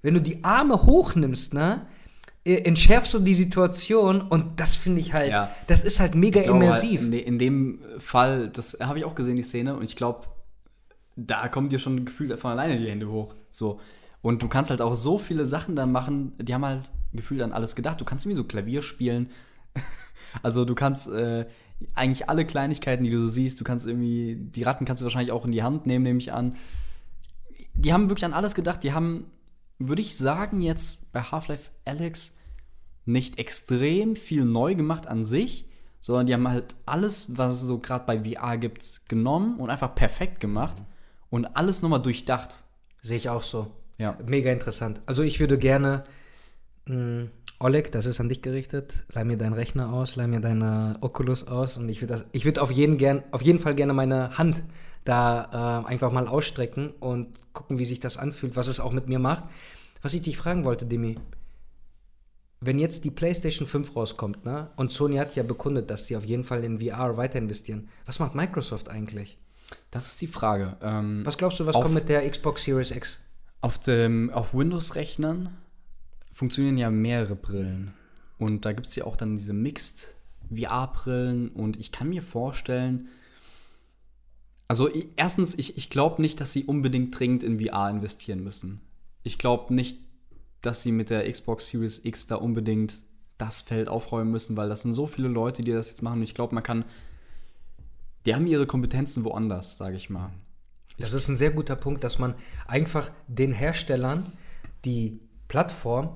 [0.01, 1.87] wenn du die Arme hochnimmst, ne,
[2.45, 5.53] entschärfst du die Situation und das finde ich halt, Ja.
[5.67, 7.01] das ist halt mega glaube halt, immersiv.
[7.01, 10.27] in, de, in dem Fall, das habe ich auch gesehen, die Szene, und ich glaube,
[11.15, 13.35] da kommen dir schon gefühlt von alleine die Hände hoch.
[13.51, 13.79] So.
[14.21, 17.51] Und du kannst halt auch so viele Sachen dann machen, die haben halt gefühlt an
[17.51, 17.99] alles gedacht.
[17.99, 19.29] Du kannst irgendwie so Klavier spielen.
[20.43, 21.45] also du kannst äh,
[21.95, 25.31] eigentlich alle Kleinigkeiten, die du so siehst, du kannst irgendwie, die Ratten kannst du wahrscheinlich
[25.31, 26.55] auch in die Hand nehmen, nehme ich an.
[27.73, 28.83] die haben wirklich an alles gedacht.
[28.83, 29.25] Die haben,
[29.79, 32.37] würde ich sagen, jetzt bei Half-Life Alex
[33.05, 35.65] nicht extrem viel neu gemacht an sich,
[36.01, 39.95] sondern die haben halt alles, was es so gerade bei VR gibt, genommen und einfach
[39.95, 40.77] perfekt gemacht
[41.29, 42.63] und alles nochmal durchdacht.
[43.01, 43.71] Sehe ich auch so.
[43.97, 44.17] Ja.
[44.25, 45.01] Mega interessant.
[45.05, 46.03] Also ich würde gerne,
[46.85, 47.27] mh,
[47.59, 51.45] Oleg, das ist an dich gerichtet, leih mir deinen Rechner aus, leih mir deine Oculus
[51.45, 54.63] aus und ich würde ich würde auf jeden gern, auf jeden Fall gerne meine Hand
[55.05, 59.07] da äh, einfach mal ausstrecken und gucken, wie sich das anfühlt, was es auch mit
[59.07, 59.45] mir macht.
[60.01, 61.17] Was ich dich fragen wollte, Demi,
[62.61, 66.25] wenn jetzt die PlayStation 5 rauskommt, ne, und Sony hat ja bekundet, dass sie auf
[66.25, 69.37] jeden Fall in VR weiter investieren, was macht Microsoft eigentlich?
[69.91, 70.77] Das ist die Frage.
[70.81, 73.21] Ähm, Was glaubst du, was Auf- kommt mit der Xbox Series X?
[73.61, 75.55] Auf, dem, auf Windows-Rechnern
[76.33, 77.93] funktionieren ja mehrere Brillen.
[78.37, 80.07] Und da gibt es ja auch dann diese Mixed
[80.53, 81.49] VR-Brillen.
[81.49, 83.09] Und ich kann mir vorstellen,
[84.69, 88.81] also erstens, ich, ich glaube nicht, dass sie unbedingt dringend in VR investieren müssen.
[89.23, 89.97] Ich glaube nicht,
[90.61, 93.01] dass sie mit der Xbox Series X da unbedingt
[93.39, 96.19] das Feld aufräumen müssen, weil das sind so viele Leute, die das jetzt machen.
[96.19, 96.85] Und ich glaube, man kann.
[98.25, 100.29] Die haben ihre Kompetenzen woanders, sage ich mal.
[100.99, 102.35] Das ist ein sehr guter Punkt, dass man
[102.67, 104.33] einfach den Herstellern
[104.85, 106.15] die Plattform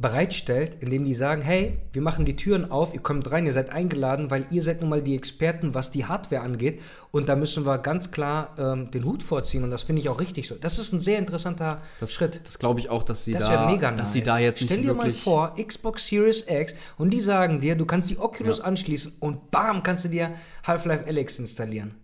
[0.00, 3.70] bereitstellt, indem die sagen, hey, wir machen die Türen auf, ihr kommt rein, ihr seid
[3.70, 6.80] eingeladen, weil ihr seid nun mal die Experten, was die Hardware angeht.
[7.10, 10.18] Und da müssen wir ganz klar ähm, den Hut vorziehen und das finde ich auch
[10.20, 10.54] richtig so.
[10.54, 12.40] Das ist ein sehr interessanter Das, Schritt.
[12.44, 14.00] Das glaube ich auch, dass sie Das da, mega nice.
[14.00, 17.74] dass sie da jetzt Stell dir mal vor, Xbox Series X und die sagen dir,
[17.74, 18.64] du kannst die Oculus Ja.
[18.64, 20.30] anschließen und bam, kannst du dir
[20.66, 21.94] Half-Life Alex installieren.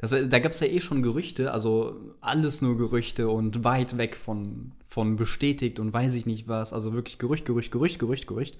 [0.00, 4.16] Das, da gab es ja eh schon Gerüchte, also alles nur Gerüchte und weit weg
[4.16, 6.72] von, von bestätigt und weiß ich nicht was.
[6.72, 8.58] Also wirklich Gerücht, Gerücht, Gerücht, Gerücht, Gerücht.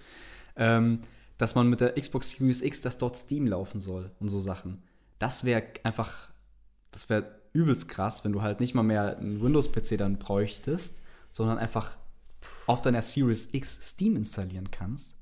[0.56, 1.00] Ähm,
[1.38, 4.82] dass man mit der Xbox Series X, dass dort Steam laufen soll und so Sachen.
[5.18, 6.28] Das wäre einfach,
[6.90, 11.00] das wäre übelst krass, wenn du halt nicht mal mehr einen Windows-PC dann bräuchtest,
[11.32, 11.96] sondern einfach
[12.66, 15.14] auf deiner Series X Steam installieren kannst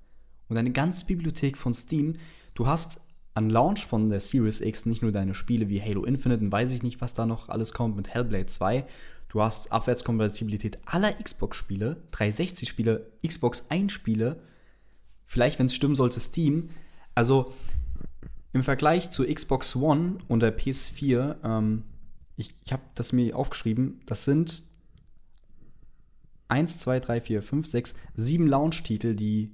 [0.48, 2.16] und eine ganze Bibliothek von Steam.
[2.54, 3.00] Du hast
[3.38, 6.72] am Launch von der Series X nicht nur deine Spiele wie Halo Infinite und weiß
[6.72, 8.84] ich nicht, was da noch alles kommt mit Hellblade 2.
[9.28, 14.40] Du hast Abwärtskompatibilität aller Xbox-Spiele, 360-Spiele, Xbox 1-Spiele,
[15.24, 16.70] vielleicht, wenn es stimmen sollte, Steam.
[17.14, 17.54] Also
[18.52, 21.84] im Vergleich zur Xbox One und der PS4, ähm,
[22.36, 24.64] ich, ich habe das mir aufgeschrieben, das sind
[26.48, 29.52] 1, 2, 3, 4, 5, 6, 7 Launch-Titel, die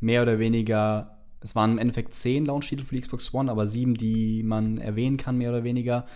[0.00, 3.94] mehr oder weniger, es waren im Endeffekt 10 Launch-Titel für die Xbox One, aber 7,
[3.94, 6.06] die man erwähnen kann, mehr oder weniger.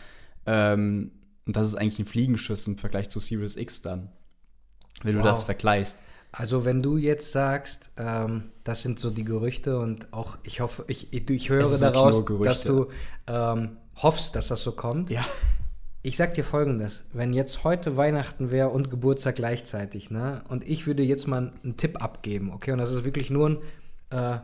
[0.47, 1.13] Ähm,
[1.47, 4.11] und das ist eigentlich ein Fliegenschiss im Vergleich zu Series X dann,
[5.03, 5.27] wenn du Wow.
[5.27, 5.99] das vergleichst.
[6.33, 10.85] Also wenn du jetzt sagst, ähm, das sind so die Gerüchte und auch ich hoffe,
[10.89, 12.89] ich, ich, höre daraus, dass du
[13.27, 15.09] ähm, hoffst, dass das so kommt.
[15.09, 15.25] Ja.
[16.03, 20.87] Ich sag dir folgendes, wenn jetzt heute Weihnachten wäre und Geburtstag gleichzeitig, ne, und ich
[20.87, 23.59] würde jetzt mal einen Tipp abgeben, okay, und das ist wirklich nur ein,
[24.11, 24.39] äh,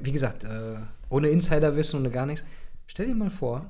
[0.00, 0.76] wie gesagt, äh,
[1.08, 2.44] ohne Insiderwissen und gar nichts.
[2.86, 3.66] Stell dir mal vor,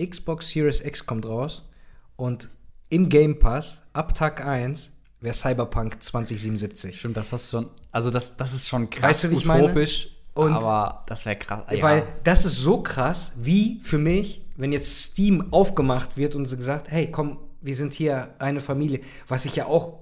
[0.00, 1.68] Xbox Series X kommt raus
[2.16, 2.48] und
[2.88, 6.98] im Game Pass ab Tag 1 wäre Cyberpunk 2077.
[6.98, 9.28] Stimmt, das du schon, also das, das ist schon krass Weißt du,
[9.66, 11.64] utopisch, Und- aber das wäre krass.
[11.70, 11.82] Ja.
[11.82, 16.56] Weil das ist so krass, wie für mich, wenn jetzt Steam aufgemacht wird und so
[16.56, 20.01] gesagt, hey, komm, wir sind hier eine Familie, was ich ja auch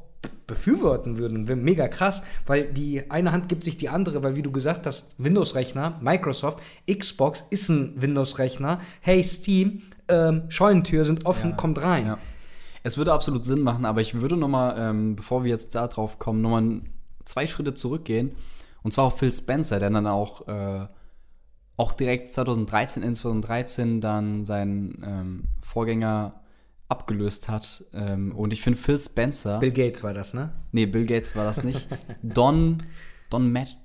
[0.50, 4.42] befürworten würde, wäre mega krass, weil die eine Hand gibt sich die andere, weil wie
[4.42, 6.58] du gesagt hast, Windows-Rechner, Microsoft,
[6.90, 11.56] Xbox ist ein Windows-Rechner, hey Steam, ähm, Scheunentür sind offen, Ja.
[11.56, 12.06] kommt rein.
[12.06, 12.18] Ja.
[12.82, 15.86] Es würde absolut Sinn machen, aber ich würde noch mal, ähm, bevor wir jetzt da
[15.86, 16.80] drauf kommen, noch mal
[17.24, 18.32] zwei Schritte zurückgehen.
[18.82, 20.86] Und zwar auf Phil Spencer, der dann auch, äh,
[21.76, 26.39] auch direkt 2013, in 2013 dann seinen ähm, Vorgänger
[26.90, 27.84] abgelöst hat.
[27.94, 30.52] Ähm, und ich finde Phil Spencer, Bill Gates war das, ne?
[30.72, 31.88] nee, Bill Gates war das nicht,
[32.22, 32.82] Don,
[33.30, 33.76] Don Matt,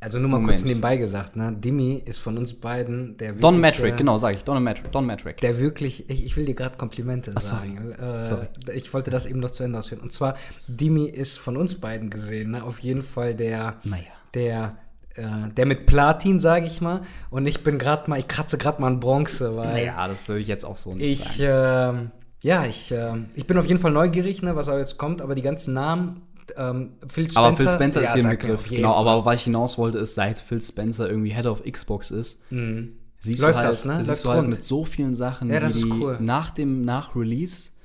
[0.00, 0.58] Also nur mal Moment.
[0.58, 1.52] kurz nebenbei gesagt, ne?
[1.52, 4.92] Dimi ist von uns beiden der Don wirklich, Matrick, äh, genau, sage ich, Don Matrick,
[4.92, 5.38] Don Matrick.
[5.38, 7.68] der wirklich, ich, ich will dir gerade Komplimente Ach, sorry.
[7.76, 7.92] sagen.
[7.92, 8.46] Äh, Sorry.
[8.74, 10.00] Ich wollte das eben noch zu Ende ausführen.
[10.02, 10.36] Und zwar,
[10.68, 12.62] Dimi ist von uns beiden gesehen, ne?
[12.62, 14.04] auf jeden Fall der, Naja.
[14.34, 14.76] der,
[15.18, 17.02] äh, der mit Platin, sage ich mal.
[17.30, 20.40] Und ich bin gerade mal, ich kratze gerade mal an Bronze, weil Naja, das würde
[20.40, 21.98] ich jetzt auch so nicht ich, sagen.
[21.98, 22.10] ähm,
[22.42, 25.34] ja, ich, ähm, ich bin auf jeden Fall neugierig, ne, was auch jetzt kommt, aber
[25.34, 26.22] die ganzen Namen,
[26.56, 27.40] ähm, Phil Spencer.
[27.40, 28.68] Aber Phil Spencer ja, ist hier im Begriff.
[28.68, 29.00] Genau, Fall.
[29.08, 32.40] aber was ich hinaus wollte, ist, seit Phil Spencer irgendwie Head of Xbox ist,
[33.18, 33.96] siehst Läuft du halt, das, ne?
[33.98, 34.50] siehst Läuft du halt rund.
[34.50, 36.16] mit so vielen Sachen, Ja, das die cool.
[36.20, 37.77] nach dem nach Release, ähm,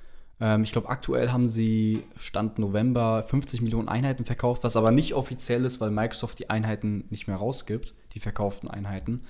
[0.64, 5.64] ich glaube aktuell haben sie Stand November 50 Millionen Einheiten verkauft, was aber nicht offiziell
[5.66, 9.22] ist, weil Microsoft die Einheiten nicht mehr rausgibt, die verkauften Einheiten.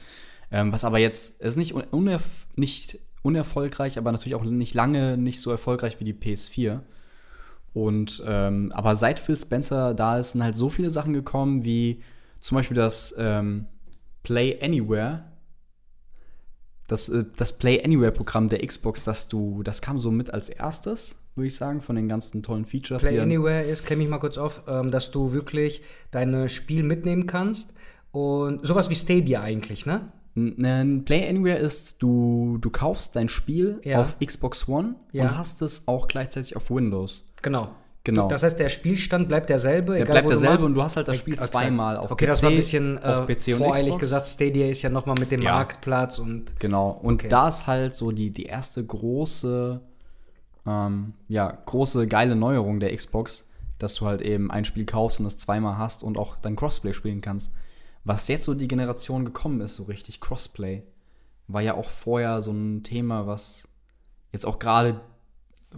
[0.51, 5.17] Ähm, was aber jetzt, es ist nicht, unerf nicht unerfolgreich, aber natürlich auch nicht lange
[5.17, 6.81] nicht so erfolgreich wie die PS4.
[7.73, 12.03] Und ähm, aber seit Phil Spencer da ist, sind halt so viele Sachen gekommen, wie
[12.39, 13.65] zum Beispiel das ähm,
[14.21, 15.23] Play Anywhere.
[16.93, 21.15] Das, äh, das Play Anywhere-Programm der Xbox, das du, das kam so mit als erstes,
[21.33, 23.01] würde ich sagen, von den ganzen tollen Features.
[23.01, 27.25] Play Anywhere ist, klemme ich mal kurz auf, ähm, dass du wirklich deine Spiel mitnehmen
[27.25, 27.73] kannst.
[28.11, 30.11] Und sowas wie Stadia eigentlich, ne?
[30.35, 34.01] Ein Play Anywhere ist, du, du kaufst dein Spiel Ja.
[34.01, 35.23] auf Xbox One Ja.
[35.23, 37.33] und hast es auch gleichzeitig auf Windows.
[37.41, 37.69] Genau.
[38.05, 38.27] Genau.
[38.27, 39.93] Das heißt, der Spielstand bleibt derselbe.
[39.93, 40.65] Der egal bleibt wo du derselbe machst.
[40.65, 43.57] und du hast halt das Spiel zweimal auf Okay, PC, das war ein bisschen äh,
[43.57, 44.25] voreilig gesagt.
[44.25, 45.53] Stadia ist ja nochmal mit dem Ja.
[45.53, 46.89] Marktplatz und Genau.
[47.01, 47.29] Und Okay.
[47.29, 49.79] da ist halt so die, die erste große,
[50.65, 53.47] ähm, ja, große geile Neuerung der Xbox,
[53.79, 56.93] dass du halt eben ein Spiel kaufst und es zweimal hast und auch dann Crossplay
[56.93, 57.53] spielen kannst.
[58.03, 60.83] Was jetzt so die Generation gekommen ist, so richtig Crossplay,
[61.47, 63.65] war ja auch vorher so ein Thema, was
[64.33, 64.99] jetzt auch gerade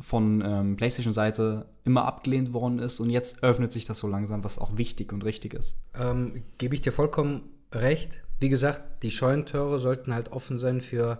[0.02, 4.60] von ähm, PlayStation-Seite immer abgelehnt worden ist und jetzt öffnet sich das so langsam, was
[4.60, 5.76] auch wichtig und richtig ist.
[6.00, 8.22] ähm, gebe ich dir vollkommen recht.
[8.40, 11.20] Wie gesagt, die Scheunentore sollten halt offen sein für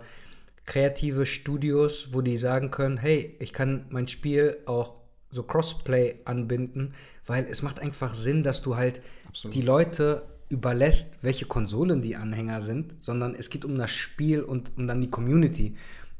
[0.66, 4.94] kreative Studios, wo die sagen können, hey, ich kann mein Spiel auch
[5.30, 6.94] so Crossplay anbinden,
[7.26, 9.54] weil es macht einfach Sinn, dass du halt Absolut.
[9.54, 14.72] die Leute überlässt, welche Konsolen die Anhänger sind, sondern es geht um das Spiel und
[14.76, 15.74] um dann die Community.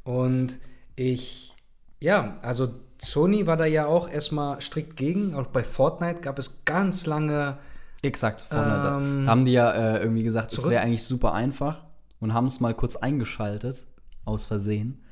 [0.04, 0.58] Und
[0.96, 1.54] ich,
[2.00, 5.34] ja, also Sony war da ja auch erstmal strikt gegen.
[5.34, 7.58] Auch bei Fortnite gab es ganz lange
[8.02, 8.42] Exakt.
[8.50, 8.82] Fortnite.
[8.82, 11.84] Da- Ähm, da haben die ja äh, irgendwie gesagt, es wäre eigentlich super einfach
[12.20, 13.84] und haben es mal kurz eingeschaltet,
[14.24, 15.02] aus Versehen.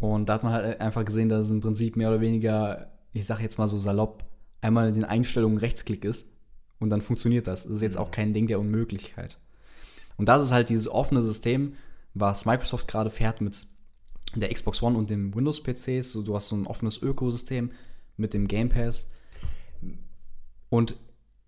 [0.00, 3.26] Und da hat man halt einfach gesehen, dass es im Prinzip mehr oder weniger, ich
[3.26, 4.24] sag jetzt mal so salopp,
[4.60, 6.28] einmal in den Einstellungen Rechtsklick ist
[6.78, 7.62] und dann funktioniert das.
[7.64, 9.38] Das ist jetzt auch kein Ding der Unmöglichkeit.
[10.16, 11.74] Und das ist halt dieses offene System,
[12.14, 13.66] was Microsoft gerade fährt mit
[14.34, 16.12] der Xbox One und dem Windows-PCs.
[16.12, 17.70] So, du hast so ein offenes Ökosystem
[18.16, 19.10] mit dem Game Pass.
[20.68, 20.96] Und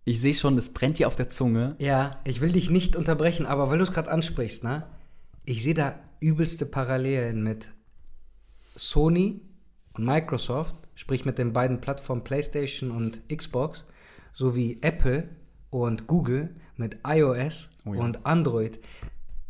[0.04, 1.74] ich sehe schon, es brennt dir auf der Zunge.
[1.80, 4.86] Ja, ich will dich nicht unterbrechen, aber weil du es gerade ansprichst, ne?
[5.44, 7.72] Ich sehe da übelste Parallelen mit
[8.76, 9.40] Sony
[9.94, 13.84] und Microsoft, sprich mit den beiden Plattformen PlayStation und Xbox,
[14.32, 15.28] sowie Apple
[15.70, 18.00] und Google mit iOS Oh ja.
[18.00, 18.78] und Android.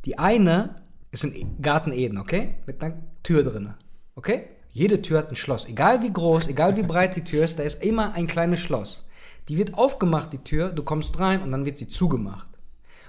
[0.04, 0.76] Die eine
[1.22, 2.56] ist ein Garten Eden, okay?
[2.66, 3.76] Mit einer Tür drinne,
[4.14, 4.48] okay?
[4.70, 5.66] Jede Tür hat ein Schloss.
[5.66, 9.08] Egal wie groß, egal wie breit die Tür ist, da ist immer ein kleines Schloss.
[9.48, 12.48] Die wird aufgemacht, die Tür, du kommst rein und dann wird sie zugemacht.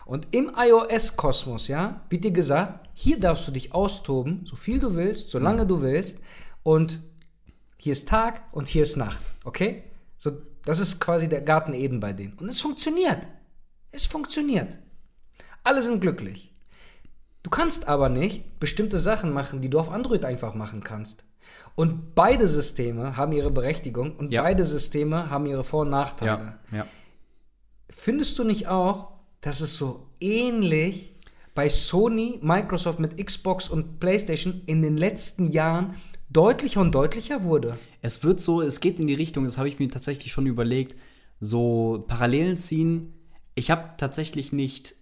[0.05, 4.95] Und im iOS-Kosmos, ja, wird dir gesagt, hier darfst du dich austoben, so viel du
[4.95, 6.19] willst, solange du willst.
[6.63, 6.99] Und
[7.77, 9.83] hier ist Tag und hier ist Nacht, okay?
[10.17, 10.31] So,
[10.63, 12.33] das ist quasi der Garten Eden bei denen.
[12.33, 13.27] Und es funktioniert.
[13.91, 14.79] Es funktioniert.
[15.63, 16.53] Alle sind glücklich.
[17.47, 21.23] Du kannst aber nicht bestimmte Sachen machen, die du auf Android einfach machen kannst.
[21.75, 24.41] Und beide Systeme haben ihre Berechtigung und Ja.
[24.41, 26.57] beide Systeme haben ihre Vor- und Nachteile.
[26.73, 26.87] Ja, ja.
[27.89, 31.13] Findest du nicht auch, dass es so ähnlich
[31.55, 35.93] bei Sony, Microsoft mit Xbox und PlayStation in den letzten Jahren
[36.29, 37.79] deutlicher und deutlicher wurde?
[38.01, 40.97] Es wird so, es geht in die Richtung, das habe ich mir tatsächlich schon überlegt,
[41.39, 43.13] so Parallelen ziehen.
[43.55, 44.95] Ich habe tatsächlich nicht,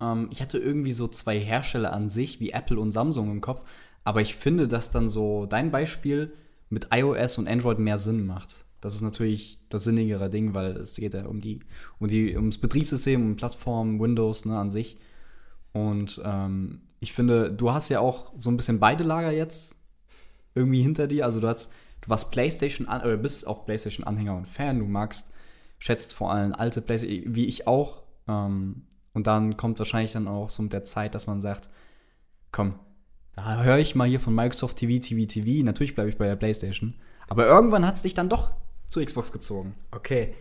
[0.00, 3.62] ähm, ich hatte irgendwie so zwei Hersteller an sich, wie Apple und Samsung im Kopf,
[4.04, 6.32] aber ich finde, dass dann so dein Beispiel
[6.68, 8.64] mit iOS und Android mehr Sinn macht.
[8.80, 11.60] Das ist natürlich das sinnigere Ding, weil es geht ja um die,
[11.98, 14.98] um die, ums Betriebssystem, um Plattform, Windows ne, an sich.
[15.72, 19.76] Und ähm, ich finde, du hast ja auch so ein bisschen beide Lager jetzt
[20.54, 21.24] irgendwie hinter dir.
[21.24, 24.78] Also du hast, du warst PlayStation an, oder bist auch PlayStation-Anhänger und Fan.
[24.78, 25.32] Du magst,
[25.78, 28.02] schätzt vor allem alte PlayStation, wie ich auch.
[28.28, 28.82] Ähm,
[29.14, 31.70] und dann kommt wahrscheinlich dann auch so mit der Zeit, dass man sagt,
[32.52, 32.78] komm,
[33.36, 35.64] da höre ich mal hier von Microsoft TV, TV, TV.
[35.64, 36.94] Natürlich bleibe ich bei der PlayStation.
[37.28, 38.52] Aber irgendwann hat es dich dann doch
[38.86, 39.74] zu Xbox gezogen.
[39.90, 40.34] Okay,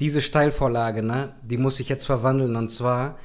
[0.00, 3.18] diese Steilvorlage, ne, die muss ich jetzt verwandeln und zwar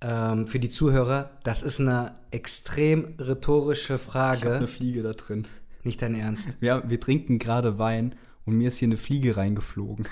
[0.00, 4.54] ähm, für die Zuhörer, das ist eine extrem rhetorische Ich habe Frage.
[4.56, 5.46] eine Fliege da drin.
[5.82, 6.48] Nicht dein Ernst.
[6.60, 10.06] Wir, wir trinken gerade Wein und mir ist hier eine Fliege reingeflogen.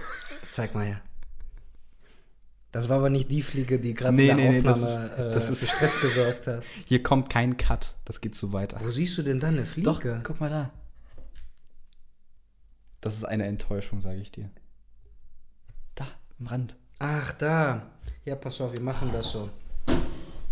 [0.48, 1.00] Zeig mal her.
[2.72, 5.06] Das war aber nicht die Fliege, die gerade Nee, in der nee, nee, das Aufnahme
[5.06, 6.64] ist- äh, das ist- Stress gesorgt hat.
[6.86, 7.94] Hier kommt kein Cut.
[8.06, 8.78] Das geht so weiter.
[8.82, 9.84] Wo siehst du denn da eine Fliege?
[9.90, 10.70] Doch, guck mal da.
[13.02, 14.48] Das ist eine Enttäuschung, sage ich dir.
[15.94, 16.06] Da,
[16.40, 16.76] am Rand.
[16.98, 17.90] Ach, da.
[18.24, 19.50] Ja, pass auf, wir machen das so.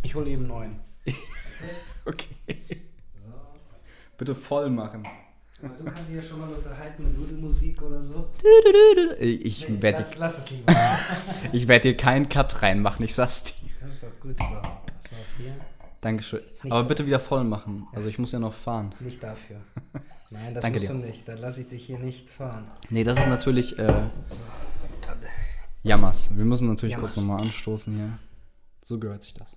[0.02, 0.78] Ich hole eben neun.
[2.06, 2.28] Okay.
[4.16, 5.02] Bitte voll machen.
[5.62, 8.30] Du kannst dich ja schon mal unterhalten mit Nudelmusik oder so.
[9.18, 10.74] Ich werde lass, lass es lieber.
[11.52, 13.54] ich werd dir keinen Cut reinmachen, ich sag's dir.
[13.82, 14.44] Das ist doch gut so.
[14.44, 15.54] So, hier.
[16.00, 16.40] Dankeschön.
[16.64, 17.86] Aber bitte wieder voll machen.
[17.92, 18.94] Also ich muss ja noch fahren.
[19.00, 19.60] Nicht dafür.
[20.30, 20.94] Nein, das Danke musst dir.
[20.94, 21.28] du nicht.
[21.28, 22.70] Da lasse ich dich hier nicht fahren.
[22.88, 24.08] Nee, das ist natürlich äh,
[25.82, 26.34] Jammers.
[26.36, 27.14] Wir müssen natürlich Jammers.
[27.14, 28.18] kurz nochmal anstoßen hier.
[28.82, 29.48] So gehört sich das.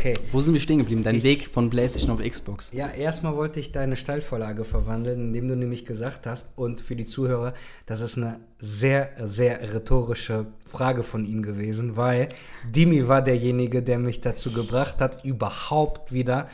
[0.00, 0.14] Okay.
[0.32, 1.02] Wo sind wir stehen geblieben?
[1.02, 2.70] Dein Ich- Weg von PlayStation auf Xbox.
[2.72, 7.04] Ja, erstmal wollte ich deine Steilvorlage verwandeln, indem du nämlich gesagt hast, und für die
[7.04, 7.52] Zuhörer,
[7.84, 12.28] das ist eine sehr, sehr rhetorische Frage von ihm gewesen, weil
[12.66, 16.48] Dimi war derjenige, der mich dazu gebracht hat, überhaupt wieder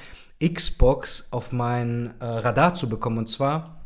[0.44, 3.18] Xbox auf mein äh, Radar zu bekommen.
[3.18, 3.80] Und zwar,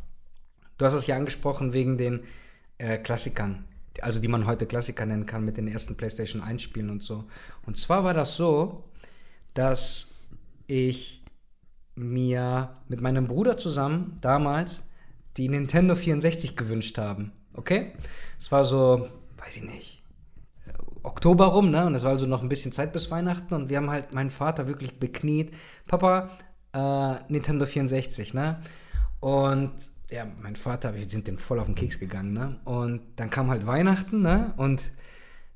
[0.78, 2.20] du hast es ja angesprochen wegen den
[2.78, 3.66] äh, Klassikern,
[4.00, 7.24] also die man heute Klassiker nennen kann mit den ersten PlayStation 1 Spielen und so.
[7.66, 8.84] Und zwar war das so,
[9.54, 10.08] dass
[10.66, 11.24] ich
[11.94, 14.84] mir mit meinem Bruder zusammen damals
[15.36, 17.32] die Nintendo 64 gewünscht haben.
[17.54, 17.92] Okay?
[18.38, 19.08] Es war so,
[19.38, 20.02] weiß ich nicht,
[20.66, 21.86] äh, Oktober rum, ne?
[21.86, 24.30] Und es war also noch ein bisschen Zeit bis Weihnachten und wir haben halt meinen
[24.30, 25.52] Vater wirklich bekniet.
[25.86, 26.30] Papa,
[26.72, 28.60] äh, Nintendo 64, ne?
[29.20, 29.72] Und
[30.10, 32.60] ja, mein Vater, wir sind dem voll auf den Keks gegangen, ne?
[32.64, 34.54] Und dann kam halt Weihnachten, ne?
[34.56, 34.90] Und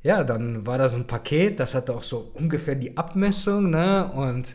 [0.05, 4.09] ja, dann war da so ein Paket, das hatte auch so ungefähr die Abmessung, ne?
[4.15, 4.55] Und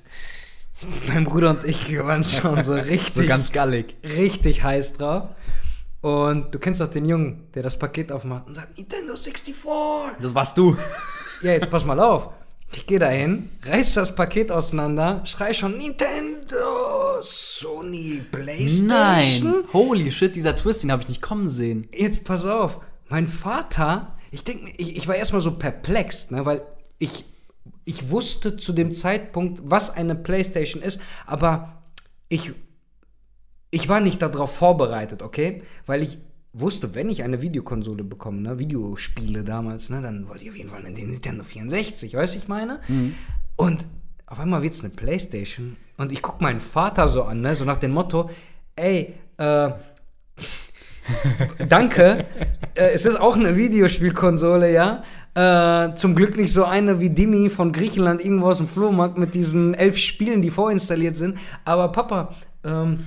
[1.08, 3.96] mein Bruder und ich waren schon so richtig, So ganz gallig.
[4.04, 5.30] richtig heiß drauf.
[6.02, 9.54] Und du kennst doch den Jungen, der das Paket aufmacht und sagt, Nintendo 64.
[10.22, 10.78] Das warst du.
[11.42, 12.30] Ja, jetzt pass mal auf.
[12.74, 18.88] Ich gehe dahin, reiß das Paket auseinander, schrei schon Nintendo, Sony, Playstation.
[18.88, 19.64] Nein.
[19.72, 21.88] Holy shit, dieser Twist, den habe ich nicht kommen sehen.
[21.94, 26.62] Jetzt pass auf, mein Vater, ich denke, ich, ich war erstmal so perplex, ne, weil
[26.98, 27.26] ich,
[27.86, 31.82] ich wusste zu dem Zeitpunkt, was eine Playstation ist, aber
[32.28, 32.54] ich,
[33.72, 35.63] ich war nicht darauf vorbereitet, okay?
[35.86, 36.20] Weil ich
[36.54, 40.70] wusste, wenn ich eine Videokonsole bekomme, ne, Videospiele damals, ne, dann wollte ich auf jeden
[40.70, 42.82] Fall eine Nintendo 64, weißt du, ich meine?
[43.56, 43.88] Und
[44.26, 47.78] auf einmal wird's eine Playstation und ich guck meinen Vater so an, ne, so nach
[47.78, 48.30] dem Motto,
[48.76, 49.72] ey, äh,
[51.68, 52.26] Danke.
[52.80, 55.04] Äh, es ist auch eine Videospielkonsole, ja.
[55.36, 59.36] Äh, zum Glück nicht so eine wie Dimi von Griechenland irgendwo aus dem Flohmarkt mit
[59.36, 61.38] diesen elf Spielen, die vorinstalliert sind.
[61.65, 63.06] Aber Papa, ähm,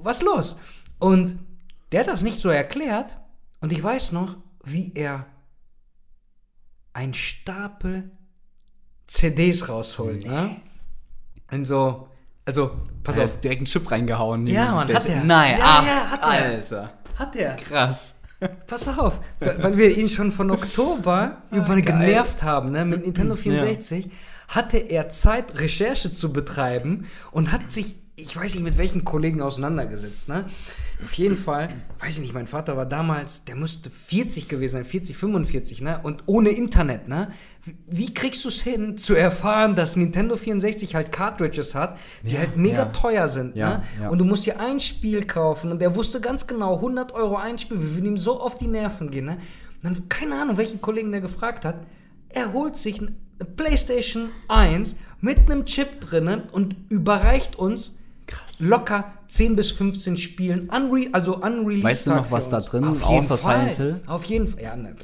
[0.00, 0.56] was los?
[0.98, 1.36] Und
[1.92, 3.16] der hat das nicht so erklärt.
[3.60, 5.26] Und ich weiß noch, wie er
[6.92, 8.10] ein Stapel
[9.06, 10.56] CDs rausholt, ne?
[11.50, 12.08] Und so,
[12.44, 14.46] also, pass auf, direkt einen Chip reingehauen.
[14.46, 15.24] Ja, Mann, hat er.
[15.24, 16.28] Nein, Ja, ach, ja, hat er.
[16.28, 16.92] Alter.
[17.18, 17.56] Hat er.
[17.56, 18.16] Krass.
[18.66, 21.82] Pass auf, weil wir ihn schon von Oktober über geil.
[21.82, 24.10] genervt haben, ne, mit Nintendo 64,
[24.48, 29.42] hatte er Zeit, Recherche zu betreiben und hat sich, ich weiß nicht, mit welchen Kollegen
[29.42, 30.46] auseinandergesetzt, ne?
[31.04, 31.68] Auf jeden Fall,
[32.00, 36.00] weiß ich nicht, mein Vater war damals, der müsste 40 gewesen sein, 40, 45, ne?
[36.02, 37.30] Und ohne Internet, ne?
[37.86, 42.38] Wie- kriegst du es hin, zu erfahren, dass Nintendo 64 halt Cartridges hat, die Ja,
[42.40, 42.84] halt mega ja.
[42.86, 44.10] teuer sind, Ja, ne?
[44.10, 47.58] Und du musst dir ein Spiel kaufen und er wusste ganz genau, 100 Euro ein
[47.58, 49.38] Spiel, wir würden ihm so auf die Nerven gehen, ne?
[49.82, 51.86] Und dann, keine Ahnung, welchen Kollegen der gefragt hat,
[52.30, 53.12] er holt sich eine
[53.56, 58.60] Playstation 1 mit einem Chip drinne und überreicht uns Krass.
[58.60, 61.84] locker 10 bis 15 Spielen, unre also unreleased.
[61.84, 63.58] Weißt du noch, was da drin Auf ist, außer Fall.
[63.58, 64.00] Silent Hill?
[64.06, 64.96] Auf jeden Fall, ja, ne.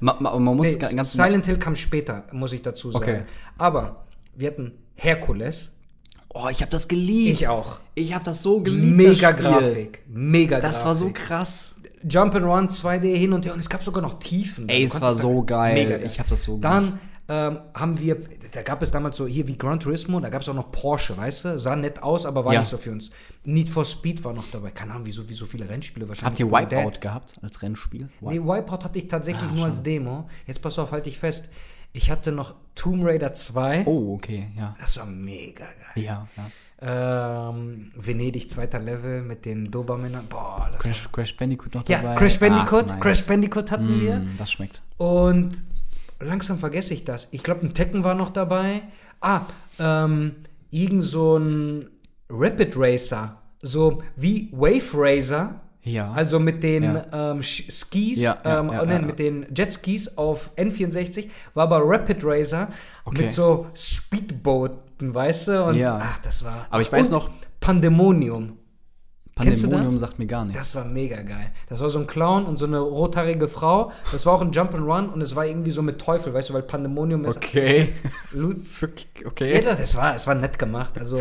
[0.00, 3.04] Ma, ma, man muss Nee, ga- ganz Silent Hill kam später, muss ich dazu sagen.
[3.04, 3.22] Okay.
[3.58, 5.72] Aber wir hatten Herkules,
[6.36, 7.40] Oh, ich habe das geliebt.
[7.40, 7.78] ich auch.
[7.94, 8.96] Ich habe das so geliebt.
[8.96, 9.40] Mega das.
[9.40, 10.86] Grafik, mega Das Grafik.
[10.86, 11.74] war so krass.
[12.04, 14.68] Jump'n'Run 2D hin und her und es gab sogar noch Tiefen.
[14.68, 15.74] Ey, Du es war so geil.
[15.74, 16.98] Mega Ich hab das so Dann
[17.28, 18.16] ähm, haben wir,
[18.54, 21.16] da gab es damals so hier wie Gran Turismo, da gab es auch noch Porsche,
[21.16, 21.58] weißt du?
[21.58, 22.60] Sah nett aus, aber war Ja.
[22.60, 23.10] nicht so für uns.
[23.44, 24.70] Need for Speed war noch dabei.
[24.70, 26.40] Keine Ahnung, wieso, wie so viele Rennspiele wahrscheinlich.
[26.40, 28.08] Habt ihr Wipeout gehabt als Rennspiel?
[28.20, 29.82] Nee, Wipeout hatte ich tatsächlich Ah, nur als.
[29.82, 30.28] Demo.
[30.46, 31.48] Jetzt pass auf, halte ich fest.
[31.92, 33.84] Ich hatte noch Tomb Raider 2.
[33.86, 34.74] Oh, okay, ja.
[34.80, 36.04] Das war mega geil.
[36.04, 37.48] Ja, ja.
[37.48, 40.26] Ähm, Venedig, zweiter Level mit den Dobermännern.
[40.28, 42.16] Boah, das Crash, Crash Bandicoot noch ja, dabei.
[42.16, 42.84] Crash Bandicoot.
[42.88, 43.00] Ach, nice.
[43.00, 44.16] Crash Bandicoot hatten wir.
[44.16, 44.82] Mm, das schmeckt.
[44.98, 45.62] Und
[46.20, 47.28] langsam vergesse ich das.
[47.32, 48.82] Ich glaube, ein Tekken war noch dabei.
[49.20, 49.42] Ah,
[49.78, 50.36] ähm,
[50.70, 51.88] irgend so ein
[52.30, 53.40] Rapid Racer.
[53.62, 55.60] So wie Wave Racer.
[55.82, 56.10] Ja.
[56.12, 57.32] Also mit den Ja.
[57.32, 62.24] ähm, Skis, Ja, ähm, ja, oh nein, mit den Jetskis auf N64, war aber Rapid
[62.24, 62.68] Racer
[63.04, 63.22] Okay.
[63.24, 65.64] mit so Speedbooten, weißt du?
[65.64, 65.98] Und Ja.
[66.02, 66.66] ach, das war.
[66.70, 67.28] Aber ich weiß noch-
[67.60, 68.58] Pandemonium.
[69.34, 70.00] Pandemonium das?
[70.00, 70.58] sagt mir gar nichts.
[70.58, 71.50] Das war mega geil.
[71.68, 73.90] Das war so ein Clown und so eine rothaarige Frau.
[74.12, 76.62] Das war auch ein Jump'n'Run und es war irgendwie so mit Teufel, weißt du, weil
[76.62, 77.36] Pandemonium ist.
[77.36, 77.92] Okay.
[79.24, 79.64] Okay.
[79.64, 80.98] Ja, das war, es war nett gemacht.
[80.98, 81.18] Also,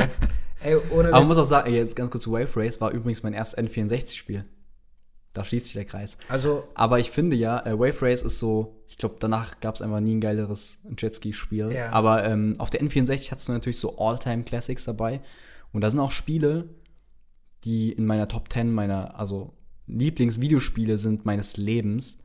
[0.63, 3.23] ey, ohne Aber man muss auch sagen, ey, jetzt ganz kurz, Wave Race war übrigens
[3.23, 4.45] mein erstes N64-Spiel.
[5.33, 6.17] Da schließt sich der Kreis.
[6.29, 9.81] Also, Aber ich finde ja, äh, Wave Race ist so, ich glaube, danach gab es
[9.81, 11.71] einfach nie ein geileres Jetski-Spiel.
[11.71, 11.91] Ja.
[11.91, 15.21] Aber ähm, auf der N64 hast du natürlich so All-Time-Classics dabei.
[15.71, 16.69] Und da sind auch Spiele,
[17.65, 19.53] die in meiner Top 10 meiner, also
[19.87, 22.23] Lieblingsvideospiele sind meines Lebens.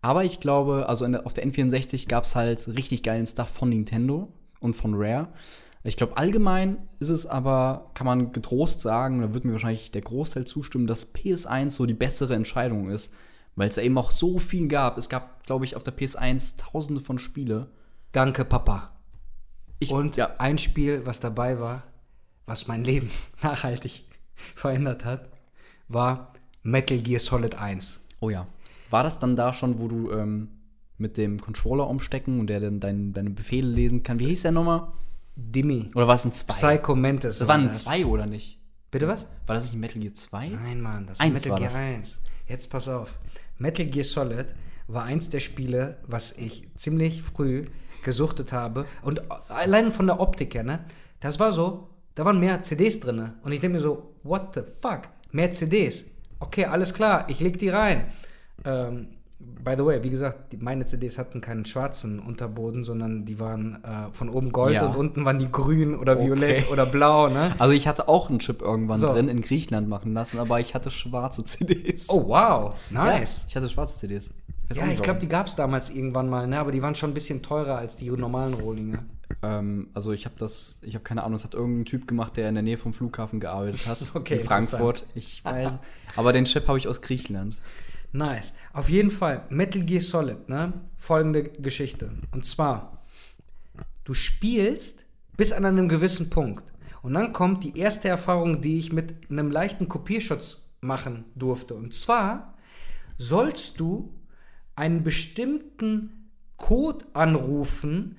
[0.00, 3.68] Aber ich glaube, also der, auf der N64 gab es halt richtig geilen Stuff von
[3.68, 5.28] Nintendo und von Rare.
[5.84, 10.02] Ich glaube, allgemein ist es aber, kann man getrost sagen, da wird mir wahrscheinlich der
[10.02, 13.12] Großteil zustimmen, dass PS1 so die bessere Entscheidung ist,
[13.56, 14.96] weil es da eben auch so viel gab.
[14.96, 17.68] Es gab, glaube ich, auf der PS1 tausende von Spiele.
[18.12, 18.92] danke, Papa.
[19.80, 21.82] Ich, Und ja, ein Spiel, was dabei war,
[22.46, 23.10] was mein Leben
[23.42, 24.04] nachhaltig
[24.54, 25.28] verändert hat,
[25.88, 26.32] war
[26.62, 28.00] Metal Gear Solid 1.
[28.20, 28.46] oh ja.
[28.90, 30.48] War das dann da schon, wo du ähm,
[30.98, 34.18] mit dem Controller umstecken und der dann dein, deine Befehle lesen kann?
[34.18, 34.88] Wie hieß der nochmal?
[35.34, 35.90] Dimi.
[35.94, 36.52] Oder war es ein 2?
[36.52, 37.38] Psycho Mantis.
[37.38, 38.58] Das war waren zwei oder nicht?
[38.90, 39.26] Bitte was?
[39.46, 40.48] War das nicht Metal Gear 2?
[40.48, 41.78] Nein, Mann, das Eins Metal war Gear das.
[41.78, 42.20] 1.
[42.46, 43.18] Jetzt pass auf.
[43.56, 44.46] Metal Gear Solid
[44.88, 47.64] war eins der Spiele, was ich ziemlich früh
[48.02, 48.84] gesuchtet habe.
[49.00, 50.84] Und allein von der Optik her, ne?
[51.20, 53.32] Das war so, da waren mehr CDs drin.
[53.42, 55.02] Und ich denke mir so, what the fuck?
[55.30, 56.04] Mehr CDs.
[56.40, 58.04] Okay, alles klar, ich leg die rein.
[58.64, 59.08] Ähm,
[59.38, 64.12] by the way, wie gesagt, meine CDs hatten keinen schwarzen Unterboden, sondern die waren äh,
[64.12, 64.86] von oben Gold Ja.
[64.86, 66.26] und unten waren die grün oder Okay.
[66.26, 67.54] violett oder blau, ne?
[67.58, 69.08] Also ich hatte auch einen Chip irgendwann So.
[69.12, 72.08] drin in Griechenland machen lassen, aber ich hatte schwarze CDs.
[72.08, 73.46] Oh, wow, ja, nice.
[73.48, 74.30] ich hatte schwarze CDs.
[74.74, 76.58] Ja, ich glaube, die gab es damals irgendwann mal, ne?
[76.58, 79.00] aber die waren schon ein bisschen teurer als die normalen Rohlinge.
[79.42, 82.48] Ähm, also ich habe das, ich habe keine Ahnung, es hat irgendein Typ gemacht, der
[82.48, 83.98] in der Nähe vom Flughafen gearbeitet hat.
[84.14, 85.06] Okay, in Frankfurt.
[85.14, 85.72] Ich weiß.
[86.16, 87.56] aber den Chip habe ich aus Griechenland.
[88.12, 88.52] Nice.
[88.72, 90.74] Auf jeden Fall, Metal Gear Solid, ne?
[90.96, 92.10] Folgende Geschichte.
[92.32, 93.04] Und zwar,
[94.04, 95.06] du spielst
[95.36, 96.64] bis an einem gewissen Punkt.
[97.02, 101.74] Und dann kommt die erste Erfahrung, die ich mit einem leichten Kopierschutz machen durfte.
[101.74, 102.54] Und zwar
[103.18, 104.12] sollst du
[104.76, 108.16] einen bestimmten Code anrufen,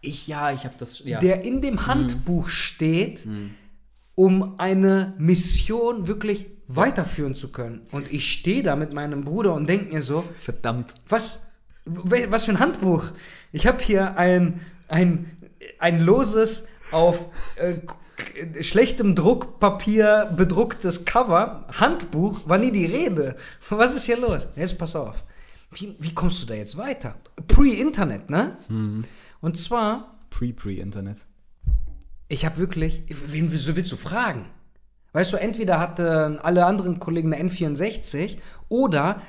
[0.00, 1.00] Ich ja, ich habe das.
[1.04, 1.18] Ja.
[1.18, 3.26] der in dem Handbuch steht,
[4.14, 7.82] um eine Mission wirklich weiterführen zu können.
[7.92, 10.94] Und ich stehe da mit meinem Bruder und denke mir so, Verdammt.
[11.08, 11.46] was,
[11.84, 13.04] was für ein Handbuch?
[13.52, 15.30] Ich habe hier ein, ein,
[15.78, 17.26] ein loses, auf
[17.56, 17.76] äh,
[18.62, 23.36] schlechtem Druckpapier bedrucktes Cover, Handbuch, war nie die Rede.
[23.70, 24.46] Was ist hier los?
[24.56, 25.24] Jetzt pass auf.
[25.72, 27.14] Wie, wie kommst du da jetzt weiter?
[27.48, 28.58] Pre-Internet, ne?
[29.42, 31.26] Und zwar Pre-Pre-Internet.
[32.28, 34.46] ich habe wirklich, wen so willst du fragen?
[35.12, 38.38] Weißt du, entweder hatten alle anderen Kollegen eine N64
[38.70, 39.20] oder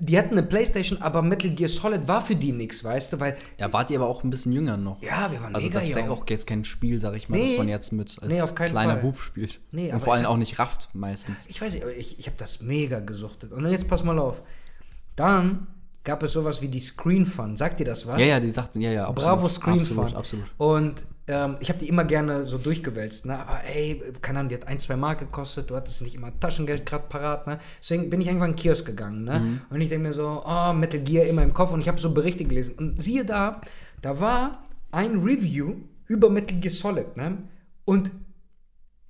[0.00, 3.36] die hatten eine Playstation, aber Metal Gear Solid war für die nichts, weißt du, weil
[3.56, 5.00] Ja, wart ihr aber auch ein bisschen jünger noch.
[5.00, 6.10] ja, wir waren Also mega das ist ja jung.
[6.10, 7.50] auch jetzt kein Spiel, sag ich mal, Nee.
[7.50, 9.02] das man jetzt mit als Nee, kleiner Fall.
[9.02, 9.60] Bub spielt.
[9.70, 11.46] Nee, Und vor allem auch nicht rafft meistens.
[11.46, 13.52] Ich weiß nicht, aber ich, ich habe das mega gesuchtet.
[13.52, 14.42] Und jetzt pass mal auf.
[15.14, 15.68] Dann
[16.04, 17.56] gab es sowas wie die Screen Fun.
[17.56, 18.20] Sagt dir das was?
[18.20, 19.34] Ja, ja, die sagten, ja, ja, absolut.
[19.34, 20.16] Bravo Screen Absolut, Fun.
[20.16, 20.44] absolut.
[20.58, 23.38] Und ähm, ich habe die immer gerne so durchgewälzt, ne?
[23.38, 26.84] Aber ey, keine Ahnung, die hat ein, zwei Mark gekostet, du hattest nicht immer Taschengeld
[26.84, 27.58] gerade parat, ne?
[27.80, 29.40] Deswegen bin ich irgendwann in den Kiosk gegangen, ne?
[29.40, 29.60] Mhm.
[29.70, 32.12] Und ich denke mir so, oh, Metal Gear immer im Kopf und ich habe so
[32.12, 32.74] Berichte gelesen.
[32.74, 33.62] Und siehe da,
[34.02, 35.76] da war ein Review
[36.06, 37.38] über Metal Gear Solid, ne?
[37.86, 38.10] Und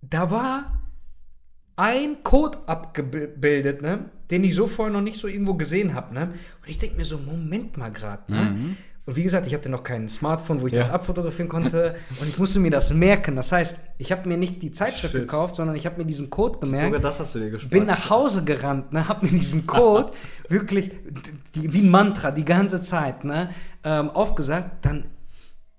[0.00, 0.80] da war
[1.74, 4.10] ein Code abgebildet, ne?
[4.34, 6.22] Den ich so vorher noch nicht so irgendwo gesehen habe, ne?
[6.62, 8.74] Und ich denke mir so, Moment mal gerade, ne?
[9.06, 10.78] Und wie gesagt, ich hatte noch kein Smartphone, wo ich Ja.
[10.78, 11.94] das abfotografieren konnte.
[12.20, 13.36] und ich musste mir das merken.
[13.36, 15.20] Das heißt, ich habe mir nicht die Zeitschrift Shit.
[15.22, 17.04] gekauft, sondern ich habe mir diesen Code gemerkt.
[17.04, 17.70] das hast du dir gespart.
[17.70, 20.10] Bin nach Hause gerannt, ne, hab mir diesen Code
[20.48, 20.90] wirklich
[21.54, 23.50] die, wie ein Mantra die ganze Zeit ne,
[23.84, 24.86] ähm, aufgesagt.
[24.86, 25.04] Dann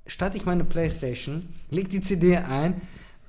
[0.06, 2.80] starte ich meine Playstation, leg die CD ein,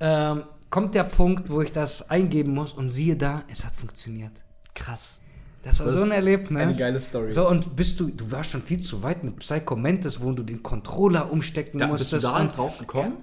[0.00, 4.32] ähm, kommt der Punkt, wo ich das eingeben muss und siehe da, es hat funktioniert.
[4.76, 5.18] Krass.
[5.62, 6.62] Das war Das so ein Erlebnis.
[6.62, 7.32] eine geile Story.
[7.32, 10.44] So, und bist du, du warst schon viel zu weit mit Psycho Mantis, wo du
[10.44, 12.24] den Controller umstecken Da, bist musstest.
[12.26, 13.14] du da und- drauf gekommen?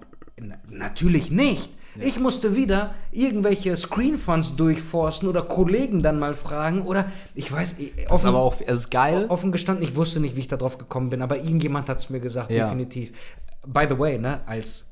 [0.41, 1.72] na, natürlich nicht.
[2.01, 7.93] Ich musste wieder irgendwelche Screenfunds durchforsten oder Kollegen dann mal fragen oder ich weiß, ich-
[7.95, 9.28] Das ist offen, aber auch, ist geil.
[9.30, 12.10] offen gestanden, ich wusste nicht, wie ich da drauf gekommen bin, aber irgendjemand hat es
[12.10, 12.64] mir gesagt, Ja.
[12.66, 13.12] definitiv.
[13.66, 14.88] By the way, ne, als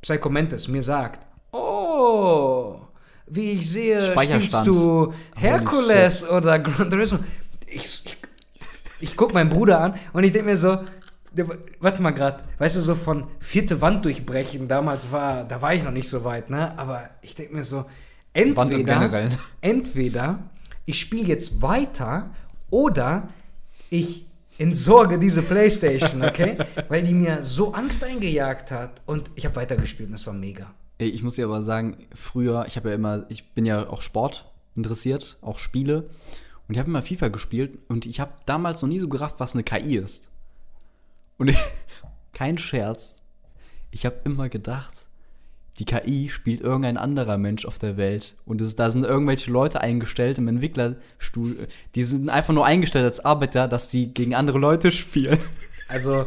[0.00, 2.77] Psycho Mantis mir sagt, oh,
[3.30, 7.18] wie ich sehe, spielst du Holy Hercules oder Gran Turismo.
[7.66, 8.18] Ich, ich,
[9.00, 10.78] ich guck meinen Bruder an und ich denke mir so,
[11.80, 15.82] warte mal grad, weißt du, so von vierte Wand durchbrechen, damals war, da war ich
[15.82, 16.76] noch nicht so weit, ne?
[16.78, 17.84] Aber ich denke mir so,
[18.32, 20.38] entweder, entweder
[20.84, 22.30] ich spiele jetzt weiter
[22.70, 23.28] oder
[23.90, 24.26] ich
[24.58, 26.56] entsorge diese Playstation, okay?
[26.88, 30.74] Weil die mir so Angst eingejagt hat und ich habe weitergespielt und das war mega.
[30.98, 34.50] Ich muss dir aber sagen, früher, ich habe ja immer, ich bin ja auch Sport
[34.74, 36.10] interessiert, auch Spiele.
[36.66, 39.54] Und ich habe immer FIFA gespielt und ich habe damals noch nie so gerafft, was
[39.54, 40.28] eine KI ist.
[41.38, 41.56] Und ich,
[42.32, 43.22] kein Scherz,
[43.90, 45.06] ich habe immer gedacht,
[45.78, 48.34] die KI spielt irgendein anderer Mensch auf der Welt.
[48.44, 51.68] Und es, da sind irgendwelche Leute eingestellt im Entwicklerstuhl.
[51.94, 55.38] Die sind einfach nur eingestellt als Arbeiter, dass die gegen andere Leute spielen.
[55.86, 56.26] Also,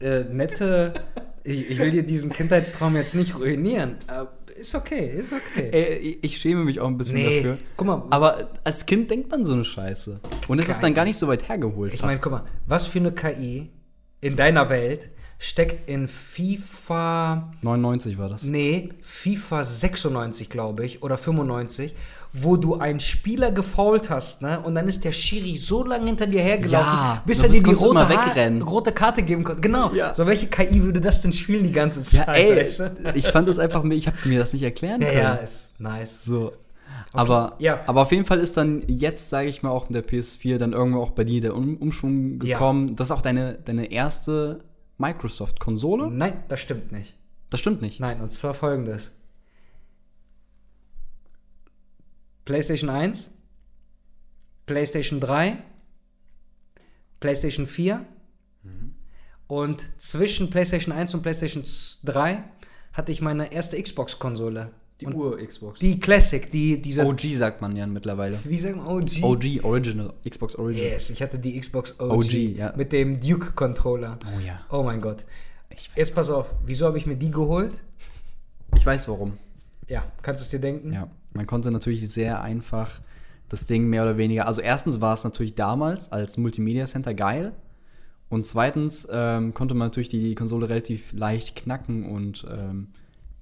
[0.00, 0.94] äh, nette.
[1.46, 3.96] Ich, ich will dir diesen Kindheitstraum jetzt nicht ruinieren.
[4.06, 5.68] Aber ist okay, ist okay.
[5.70, 7.58] Ey, ich schäme mich auch ein bisschen Nee, dafür.
[7.76, 8.02] guck mal.
[8.10, 10.20] Aber als Kind denkt man so eine Scheiße.
[10.48, 11.92] Und es ist dann gar nicht so weit hergeholt.
[11.94, 13.70] Ich meine, guck mal, was für eine KI
[14.20, 18.42] in deiner Welt steckt in FIFA, 99 war das.
[18.44, 21.94] nee, FIFA 96, glaube ich, oder 95,
[22.42, 24.60] wo du einen Spieler gefault hast, ne?
[24.60, 27.70] Und dann ist der Schiri so lange hinter dir hergelaufen, Ja, bis er dir die
[27.72, 29.60] rote, rote Karte geben konnte.
[29.60, 29.92] Genau.
[29.92, 30.12] Ja.
[30.12, 32.26] So, welche KI würde das denn spielen die ganze Zeit?
[32.26, 32.90] Ja, ey, weißt du?
[33.14, 35.20] ich fand das einfach, ich habe mir das nicht erklären Ja, können.
[35.22, 36.24] ja, ist nice.
[36.24, 36.52] So.
[37.12, 37.80] Aber, ja.
[37.86, 40.72] aber auf jeden Fall ist dann jetzt, sage ich mal, auch mit der PS4 dann
[40.72, 42.54] irgendwo auch bei dir der um Umschwung Ja.
[42.58, 42.96] gekommen.
[42.96, 44.60] Das ist auch deine, deine erste
[44.98, 46.10] Microsoft-Konsole?
[46.10, 47.14] Nein, das stimmt nicht.
[47.50, 48.00] Das stimmt nicht.
[48.00, 49.12] Nein, und zwar folgendes.
[52.46, 53.30] PlayStation 1,
[54.64, 55.58] PlayStation 3,
[57.20, 58.06] PlayStation 4
[59.48, 61.62] und zwischen PlayStation 1 und PlayStation
[62.04, 62.42] 3
[62.92, 64.70] hatte ich meine erste Xbox-Konsole.
[65.04, 65.80] Und Ur-Xbox.
[65.80, 67.04] Die Classic, die diese.
[67.04, 68.38] OG sagt man ja mittlerweile.
[68.44, 69.22] Wie sagen wir OG?
[69.22, 70.90] OG, Original, Xbox Original.
[70.90, 72.72] Yes, ich hatte die Xbox OG, OG, ja.
[72.74, 74.18] mit dem Duke-Controller.
[74.24, 74.64] Oh ja.
[74.70, 75.24] Oh mein Gott.
[75.94, 77.74] Jetzt pass auf, wieso habe ich mir die geholt?
[78.74, 79.36] ich weiß warum.
[79.88, 80.92] Ja, kannst du es dir denken?
[80.92, 83.00] Ja, man konnte natürlich sehr einfach
[83.48, 84.46] das Ding mehr oder weniger.
[84.46, 87.52] Also erstens war es natürlich damals als Multimedia Center geil.
[88.28, 92.88] Und zweitens ähm, konnte man natürlich die Konsole relativ leicht knacken und ähm,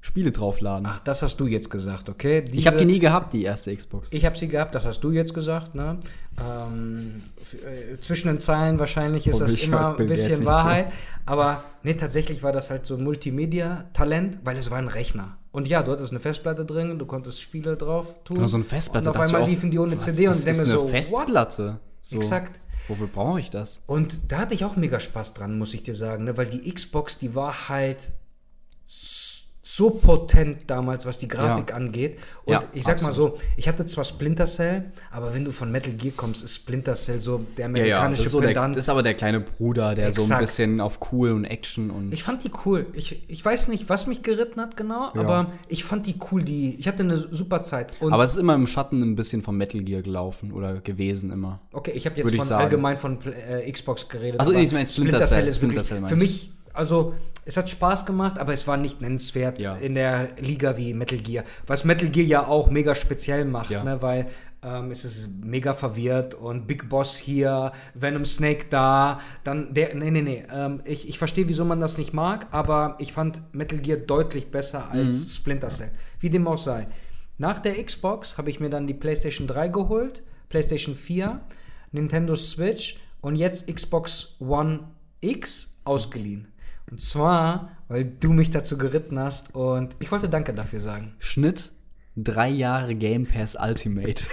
[0.02, 0.84] Spiele draufladen.
[0.86, 2.42] Ach, das hast du jetzt gesagt, okay?
[2.42, 4.10] Diese, ich habe die nie gehabt, die erste Xbox.
[4.12, 5.98] Ich habe sie gehabt, das hast du jetzt gesagt, ne?
[6.38, 7.22] Ähm,
[7.64, 10.92] äh, zwischen den Zeilen wahrscheinlich ist Oh, das immer ein bisschen Wahrheit.
[11.24, 15.38] Aber nee, tatsächlich war das halt so ein Multimedia-Talent, weil es war ein Rechner.
[15.54, 18.38] Und ja, du hattest eine Festplatte drin, du konntest Spiele drauf tun.
[18.38, 19.08] Genau, so eine Festplatte.
[19.08, 20.88] Und auf einmal auch, liefen die ohne was- CD und denke so?
[20.88, 21.78] Festplatte.
[22.02, 22.58] So, Exakt.
[22.88, 23.80] Wofür brauche ich das?
[23.86, 26.36] Und da hatte ich auch mega Spaß dran, muss ich dir sagen, ne?
[26.36, 27.98] weil die Xbox, die war halt
[29.76, 31.76] so potent damals, was die Grafik Ja.
[31.76, 32.18] angeht.
[32.44, 35.70] Und Ja, ich sag mal so, ich hatte zwar Splinter Cell, aber wenn du von
[35.70, 38.88] Metal Gear kommst, ist Splinter Cell so der Ja, ja, das amerikanische ist, so ist
[38.88, 40.40] aber der kleine Bruder, der so ein Exakt.
[40.42, 42.12] bisschen auf cool und Action und.
[42.12, 42.86] Ich fand die cool.
[42.92, 46.44] Ich, ich weiß nicht, was mich geritten hat genau, aber ich fand die cool.
[46.44, 47.92] Die, ich hatte eine super Zeit.
[48.00, 51.32] Und aber es ist immer im Schatten ein bisschen von Metal Gear gelaufen oder gewesen
[51.32, 51.60] immer.
[51.72, 54.40] Okay, ich habe jetzt von allgemein von äh, Xbox geredet.
[54.40, 56.20] Ach so, aber nee, ich meine Splinter Cell, ist Splinter wirklich Cell für ich.
[56.20, 57.14] mich, also
[57.46, 59.76] es hat Spaß gemacht, aber es war nicht nennenswert Ja.
[59.76, 61.44] in der Liga wie Metal Gear.
[61.66, 63.84] Was Metal Gear ja auch mega speziell macht, Ja.
[63.84, 64.26] ne, weil
[64.62, 70.10] ähm, es ist mega verwirrt und Big Boss hier, Venom Snake da, dann der, nee,
[70.10, 73.78] nee, nee, ähm, ich, ich verstehe, wieso man das nicht mag, aber ich fand Metal
[73.78, 75.28] Gear deutlich besser als Mhm.
[75.28, 75.90] Splinter Cell.
[76.18, 76.88] Wie dem auch sei.
[77.36, 81.40] Nach der Xbox habe ich mir dann die PlayStation 3 geholt, PlayStation 4,
[81.92, 84.80] Nintendo Switch und jetzt Xbox One
[85.20, 86.48] X ausgeliehen.
[86.90, 91.14] Und zwar, weil du mich dazu geritten hast und ich wollte Danke dafür sagen.
[91.18, 91.72] Schnitt
[92.16, 94.24] drei Jahre Game Pass Ultimate.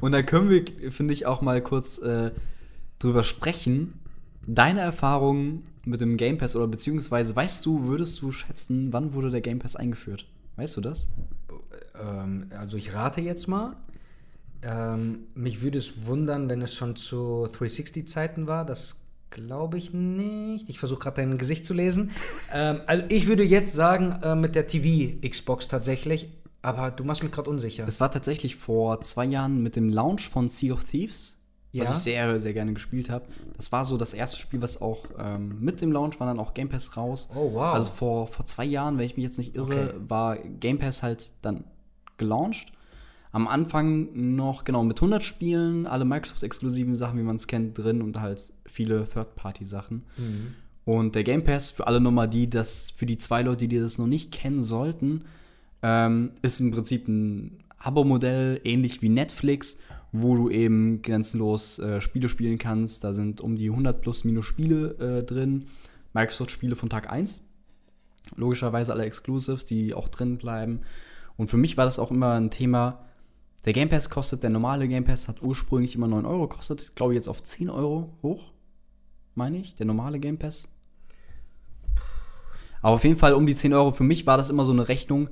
[0.00, 2.32] Und da können wir, finde ich, auch mal kurz äh,
[2.98, 3.94] drüber sprechen.
[4.46, 9.30] Deine Erfahrungen mit dem Game Pass oder beziehungsweise weißt du, würdest du schätzen, wann wurde
[9.30, 10.26] der Game Pass eingeführt?
[10.56, 11.08] Weißt du das?
[12.00, 13.76] Ähm, also ich rate jetzt mal.
[14.62, 18.64] Ähm, mich würde es wundern, wenn es schon zu 360-Zeiten war.
[18.64, 19.01] Das
[19.32, 20.68] glaube ich nicht.
[20.68, 22.12] Ich versuche gerade dein Gesicht zu lesen.
[22.52, 26.28] ähm, also ich würde jetzt sagen, äh, mit der TV-Xbox tatsächlich.
[26.64, 27.84] Aber du machst mich gerade unsicher.
[27.88, 31.36] Es war tatsächlich vor zwei Jahren mit dem Launch von Sea of Thieves,
[31.72, 31.82] Ja.
[31.82, 33.24] was ich sehr, sehr gerne gespielt habe.
[33.56, 36.54] Das war so das erste Spiel, was auch ähm, mit dem Launch war dann auch
[36.54, 37.30] Game Pass raus.
[37.34, 37.74] Oh, wow.
[37.74, 39.94] Also vor, vor zwei Jahren, wenn ich mich jetzt nicht irre, Okay.
[40.06, 41.64] war Game Pass halt dann
[42.16, 42.72] gelauncht.
[43.34, 48.02] Am Anfang noch, genau, mit 100 Spielen, alle Microsoft-exklusiven Sachen, wie man es kennt, drin
[48.02, 50.02] und halt viele Third-Party-Sachen.
[50.16, 50.54] Mhm.
[50.84, 53.98] Und der Game Pass, für alle nochmal die, das, für die zwei Leute, die das
[53.98, 55.24] noch nicht kennen sollten,
[55.82, 59.78] ähm, ist im Prinzip ein Abo-Modell, ähnlich wie Netflix,
[60.12, 63.04] wo du eben grenzenlos äh, Spiele spielen kannst.
[63.04, 65.66] Da sind um die 100 plus minus Spiele äh, drin.
[66.12, 67.40] Microsoft-Spiele von Tag 1.
[68.36, 70.80] Logischerweise alle Exclusives, die auch drin bleiben.
[71.36, 73.04] Und für mich war das auch immer ein Thema.
[73.64, 77.12] Der Game Pass kostet, der normale Game Pass hat ursprünglich immer 9 Euro gekostet, glaube
[77.12, 78.51] ich jetzt auf 10 Euro hoch,
[79.34, 80.68] meine ich, der normale Game Pass.
[82.80, 83.92] Aber auf jeden Fall um die 10 Euro.
[83.92, 85.28] Für mich war das immer so eine Rechnung,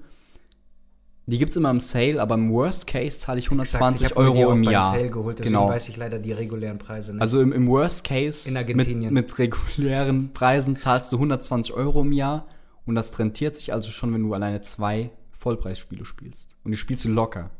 [1.27, 4.11] Die gibt es immer im Sale, aber im Worst Case zahle ich Exakt, 120 ich
[4.11, 4.91] hab mir die Euro auch im beim Jahr.
[4.91, 5.69] Sale geholt, deswegen genau.
[5.69, 7.23] weiß ich leider die regulären Preise nicht.
[7.23, 9.15] Also im, im Worst Case In mit, Argentinien.
[9.15, 12.47] mit regulären Preisen zahlst du 120 Euro im Jahr
[12.85, 16.57] und das rentiert sich also schon, wenn du alleine zwei Vollpreisspiele spielst.
[16.65, 17.51] Und die spielst du locker.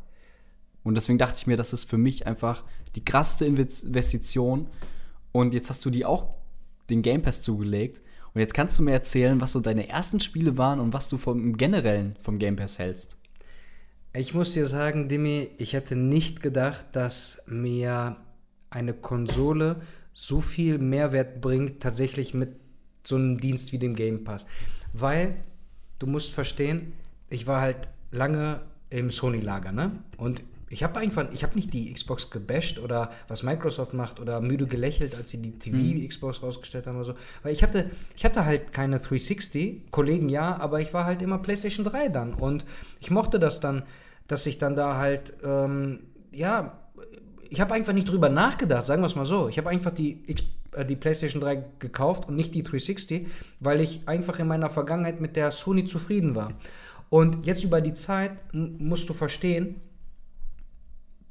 [0.83, 2.63] Und deswegen dachte ich mir, das ist für mich einfach
[2.95, 4.67] die krasseste Inves- Investition.
[5.31, 6.35] Und jetzt hast du die auch
[6.89, 8.01] den Game Pass zugelegt.
[8.33, 11.17] Und jetzt kannst du mir erzählen, was so deine ersten Spiele waren und was du
[11.17, 13.17] vom Generellen vom Game Pass hältst.
[14.13, 18.17] Ich muss dir sagen, Dimi, ich hätte nicht gedacht, dass mir
[18.69, 19.81] eine Konsole
[20.13, 22.49] so viel Mehrwert bringt, tatsächlich mit
[23.05, 24.45] so einem Dienst wie dem Game Pass.
[24.93, 25.35] Weil,
[25.99, 26.93] du musst verstehen,
[27.29, 30.03] ich war halt lange im Sony-Lager, ne?
[30.17, 34.39] Und ich habe einfach, ich habe nicht die Xbox gebasht oder was Microsoft macht oder
[34.39, 37.13] müde gelächelt, als sie die TV-Xbox rausgestellt haben oder so.
[37.43, 41.39] Weil ich hatte, ich hatte halt keine 360, Kollegen ja, aber ich war halt immer
[41.39, 42.33] PlayStation 3 dann.
[42.33, 42.63] Und
[43.01, 43.83] ich mochte das dann,
[44.27, 45.99] dass ich dann da halt, ähm,
[46.31, 46.79] ja,
[47.49, 49.49] ich habe einfach nicht drüber nachgedacht, sagen wir es mal so.
[49.49, 50.23] Ich habe einfach die,
[50.71, 53.27] äh, die PlayStation 3 gekauft und nicht die 360,
[53.59, 56.53] weil ich einfach in meiner Vergangenheit mit der Sony zufrieden war.
[57.09, 59.81] Und jetzt über die Zeit musst du verstehen,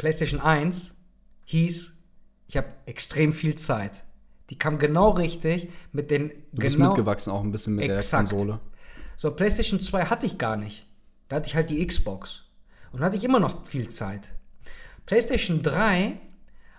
[0.00, 0.94] PlayStation 1
[1.44, 1.92] hieß,
[2.48, 4.02] ich habe extrem viel Zeit.
[4.48, 8.32] Die kam genau richtig mit den Du bist genau mitgewachsen auch ein bisschen mit Exakt.
[8.32, 8.60] der Konsole.
[9.18, 10.86] so, PlayStation 2 hatte ich gar nicht.
[11.28, 12.44] Da hatte ich halt die Xbox.
[12.92, 14.32] Und hatte ich immer noch viel Zeit.
[15.04, 16.18] PlayStation 3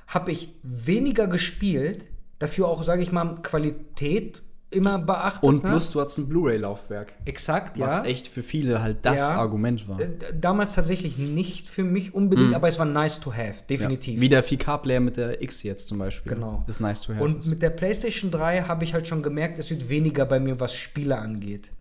[0.08, 2.08] habe ich weniger gespielt,
[2.40, 4.42] dafür auch, sage ich mal, Qualität
[4.72, 5.44] immer beachtet.
[5.44, 5.70] Und ne?
[5.70, 7.14] plus, du hattest ein Blu-ray-Laufwerk.
[7.26, 8.04] Exakt, Was ja.
[8.06, 9.38] echt für viele halt das Ja.
[9.38, 10.00] Argument war.
[10.00, 10.10] Äh,
[10.40, 14.16] Damals tatsächlich nicht für mich unbedingt, aber es war nice to have, definitiv.
[14.16, 14.22] Ja.
[14.22, 16.34] Wie der 4K-Player mit der X jetzt zum Beispiel.
[16.34, 16.64] Genau.
[16.68, 17.24] Ist nice to have.
[17.24, 20.60] Und mit der PlayStation 3 habe ich halt schon gemerkt, es wird weniger bei mir,
[20.60, 21.72] was Spiele angeht.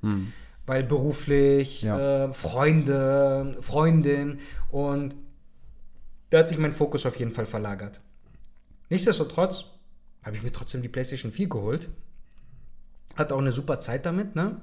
[0.67, 1.83] Weil beruflich.
[1.83, 2.27] Ja.
[2.27, 4.39] äh, Freunde, Freundin
[4.71, 5.15] und
[6.31, 8.01] da hat sich mein Fokus auf jeden Fall verlagert.
[8.89, 9.65] Nichtsdestotrotz
[10.23, 11.89] habe ich mir trotzdem die PlayStation 4 geholt.
[13.17, 14.61] Hatte auch eine super Zeit damit, ne?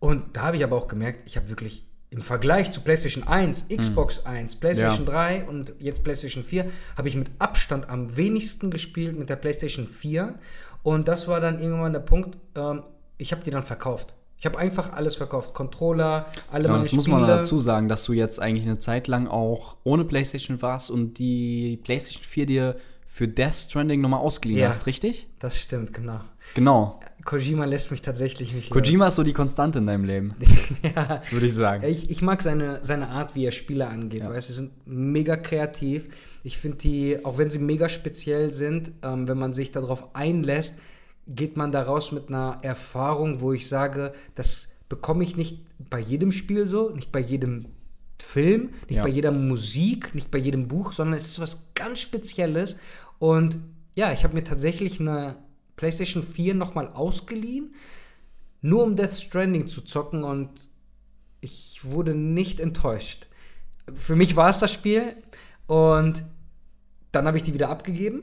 [0.00, 3.66] Und da habe ich aber auch gemerkt, ich habe wirklich im Vergleich zu PlayStation 1,
[3.68, 5.12] Xbox 1, PlayStation Ja.
[5.12, 6.66] 3 und jetzt PlayStation 4
[6.96, 10.34] habe ich mit Abstand am wenigsten gespielt mit der PlayStation 4.
[10.82, 12.82] Und das war dann irgendwann der Punkt, ähm,
[13.18, 14.14] ich habe die dann verkauft.
[14.38, 15.52] Ich habe einfach alles verkauft.
[15.52, 17.00] Controller, alle ja, meine das Spiele.
[17.00, 20.90] muss man dazu sagen, dass du jetzt eigentlich eine Zeit lang auch ohne PlayStation warst
[20.90, 22.76] und die PlayStation 4 dir
[23.18, 24.68] für Death Stranding nochmal ausgeliehen Ja.
[24.68, 25.26] hast, richtig?
[25.40, 26.20] Das stimmt, genau.
[26.54, 27.00] Genau.
[27.24, 30.48] Kojima lässt mich tatsächlich nicht Kojima ist so die Konstante in deinem Leben, los.
[30.94, 31.20] ja.
[31.32, 31.84] würde ich sagen.
[31.84, 34.20] Ich, ich mag seine, seine Art, wie er Spiele angeht.
[34.20, 34.30] Ja.
[34.30, 36.08] Weißt, sie sind mega kreativ.
[36.44, 40.78] Ich finde die, auch wenn sie mega speziell sind, ähm, wenn man sich darauf einlässt,
[41.26, 46.30] geht man daraus mit einer Erfahrung, wo ich sage, das bekomme ich nicht bei jedem
[46.30, 47.66] Spiel so, nicht bei jedem
[48.22, 49.02] Film, nicht Ja.
[49.02, 52.76] bei jeder Musik, nicht bei jedem Buch, sondern es ist was ganz Spezielles.
[53.18, 53.58] Und
[53.94, 55.36] ja, ich habe mir tatsächlich eine
[55.76, 57.74] PlayStation 4 nochmal ausgeliehen,
[58.60, 60.68] nur um Death Stranding zu zocken und
[61.40, 63.26] ich wurde nicht enttäuscht.
[63.94, 65.16] Für mich war es das Spiel
[65.66, 66.24] und
[67.12, 68.22] dann habe ich die wieder abgegeben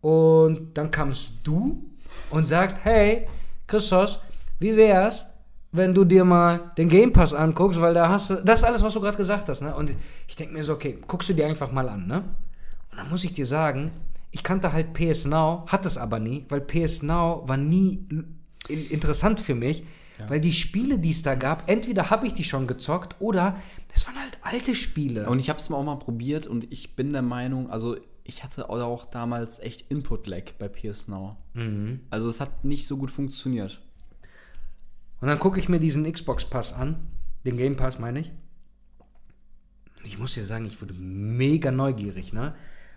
[0.00, 1.90] und dann kamst du
[2.30, 3.28] und sagst, hey,
[3.66, 4.18] Christos,
[4.58, 5.26] wie wär's,
[5.70, 8.82] wenn du dir mal den Game Pass anguckst, weil da hast du, das ist alles,
[8.82, 9.74] was du gerade gesagt hast, ne?
[9.74, 9.94] Und
[10.28, 12.24] ich denke mir so, okay, guckst du dir einfach mal an, ne?
[12.92, 13.90] Und dann muss ich dir sagen,
[14.30, 18.06] ich kannte halt PS Now, hatte es aber nie, weil PS Now war nie
[18.68, 19.82] in- interessant für mich,
[20.28, 23.56] weil die Spiele, die es da gab, entweder habe ich die schon gezockt oder
[23.92, 25.28] das waren halt alte Spiele.
[25.28, 28.44] Und ich habe es mal auch mal probiert und ich bin der Meinung, also ich
[28.44, 31.38] hatte auch damals echt Input-Lag bei PS Now.
[31.54, 32.00] Mhm.
[32.10, 33.82] Also es hat nicht so gut funktioniert.
[35.20, 37.08] Und dann gucke ich mir diesen Xbox Pass an,
[37.44, 38.30] den Game Pass meine ich.
[39.98, 42.54] Und ich muss dir sagen, ich wurde mega neugierig, ne?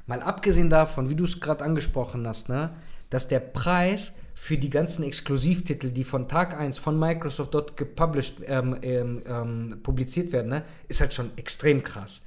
[0.08, 2.72] Mal abgesehen davon, wie du es gerade angesprochen hast, ne,
[3.10, 8.42] dass der Preis für die ganzen Exklusivtitel, die von Tag 1 von Microsoft dort gepublished,
[8.46, 12.24] ähm, ähm, ähm, publiziert werden, ne, ist halt schon extrem krass.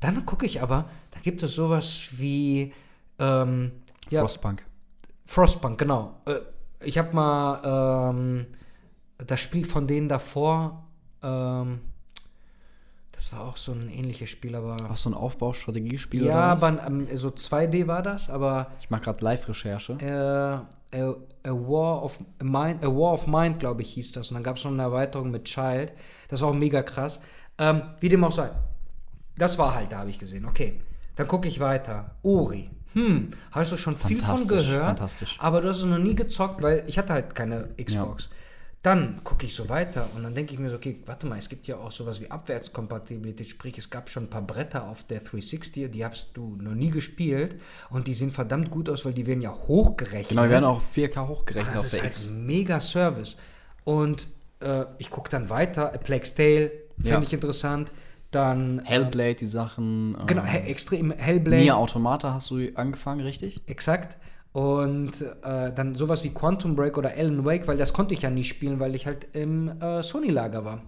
[0.00, 2.72] Dann gucke ich aber, da gibt es sowas wie
[3.18, 3.72] ähm,
[4.08, 4.64] ja, Frostpunk.
[5.24, 6.20] Frostpunk, genau.
[6.24, 6.40] Äh,
[6.82, 8.46] ich habe mal ähm,
[9.18, 10.86] das Spiel von denen davor,
[11.22, 11.80] ähm,
[13.20, 16.62] das war auch so ein ähnliches Spiel, aber Auch so ein Aufbaustrategiespiel ja, oder was?
[16.62, 19.98] aber ähm, so 2D war das, aber Ich mache gerade Live-Recherche.
[20.00, 21.14] äh, a,
[21.44, 24.30] a War of Mind, A War of Mind, glaube ich, hieß das.
[24.30, 25.92] Und dann gab es noch eine Erweiterung mit Child.
[26.28, 27.20] Das war auch mega krass.
[27.58, 28.48] Ähm, wie dem auch sei.
[29.36, 30.46] Das war halt, da habe ich gesehen.
[30.46, 30.80] Okay,
[31.16, 32.12] dann gucke ich weiter.
[32.22, 32.70] Ori.
[32.94, 34.86] Hm, hast du schon viel von gehört?
[34.86, 35.36] fantastisch.
[35.40, 38.30] Aber du hast es noch nie gezockt, weil ich hatte halt keine Xbox.
[38.82, 41.50] Dann gucke ich so weiter und dann denke ich mir so, okay, warte mal, es
[41.50, 45.20] gibt ja auch sowas wie Abwärtskompatibilität, sprich, es gab schon ein paar Bretter auf der
[45.20, 47.60] 360, die hast du noch nie gespielt
[47.90, 50.30] und die sehen verdammt gut aus, weil die werden ja hochgerechnet.
[50.30, 52.28] Genau, die werden auch 4K hochgerechnet das auf ist der halt X.
[52.28, 53.36] ein mega Service.
[53.84, 54.28] Und
[54.60, 57.22] äh, ich gucke dann weiter, A Plague's Tale, finde Ja.
[57.22, 57.92] ich interessant.
[58.30, 60.16] Dann äh, Hellblade, die Sachen.
[60.20, 61.62] ähm, Genau, he extrem Hellblade.
[61.62, 63.60] Nier Automata hast du angefangen, richtig?
[63.66, 64.16] Exakt.
[64.52, 68.30] Und äh, dann sowas wie Quantum Break oder Alan Wake, weil das konnte ich ja
[68.30, 70.82] nie spielen, weil ich halt im äh, Sony-Lager war.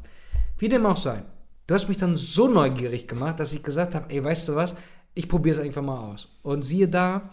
[0.59, 1.23] Wie dem auch sei.
[1.69, 4.75] Du hast mich dann so neugierig gemacht, dass ich gesagt habe, ey, weißt du was,
[5.15, 6.29] ich probiere es einfach mal aus.
[6.43, 7.31] Und siehe da,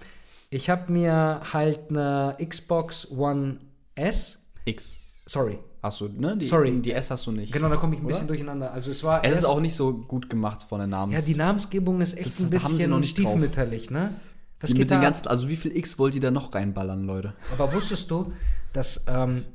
[0.51, 3.57] ich habe mir halt eine Xbox One
[3.95, 5.23] S, X.
[5.25, 6.36] sorry, Hast du, ne?
[6.36, 6.82] Die, Sorry.
[6.82, 7.53] Die S hast du nicht.
[7.53, 8.11] genau, da komme ich ein Oder?
[8.11, 8.73] bisschen durcheinander.
[8.73, 11.15] Also es war Es ist erst- auch nicht so gut gemacht von der Namens.
[11.25, 14.13] ja, die Namensgebung ist echt Das ein bisschen nicht stiefmütterlich, ne?
[14.60, 17.05] Was geht mit da den ganzen, also wie viel X wollt ihr da noch reinballern,
[17.05, 17.34] Leute?
[17.51, 18.34] Aber wusstest du,
[18.74, 19.45] dass ähm,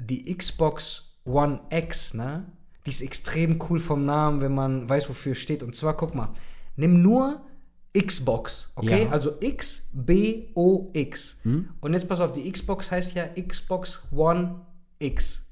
[0.00, 2.46] die Xbox One X, ne,
[2.86, 5.62] die ist extrem cool vom Namen, wenn man weiß, wofür es steht.
[5.62, 6.32] Und zwar, guck mal,
[6.76, 7.42] nimm nur
[7.96, 9.04] Xbox, okay?
[9.04, 9.10] Ja.
[9.10, 11.36] Also X, B, O, X.
[11.80, 14.62] Und jetzt pass auf, die Xbox heißt ja Xbox One
[14.98, 15.46] X.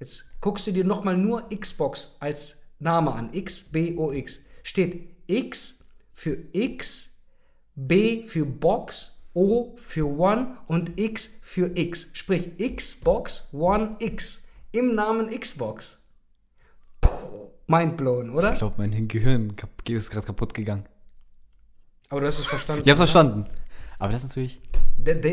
[0.00, 3.32] Jetzt guckst du dir nochmal nur Xbox als Name an.
[3.32, 4.40] X, B, O, X.
[4.62, 5.78] Steht X
[6.12, 7.10] für X,
[7.76, 12.08] B für Box, O für One und X für X.
[12.14, 15.98] Sprich Xbox One X im Namen Xbox.
[17.00, 18.52] Puh, Mindblown, oder?
[18.52, 19.54] Ich glaube, mein Gehirn
[19.88, 20.86] ist gerade kaputt gegangen.
[22.08, 22.82] Aber du hast es verstanden.
[22.84, 23.46] Ich hab's verstanden.
[23.98, 24.60] Aber das ist natürlich.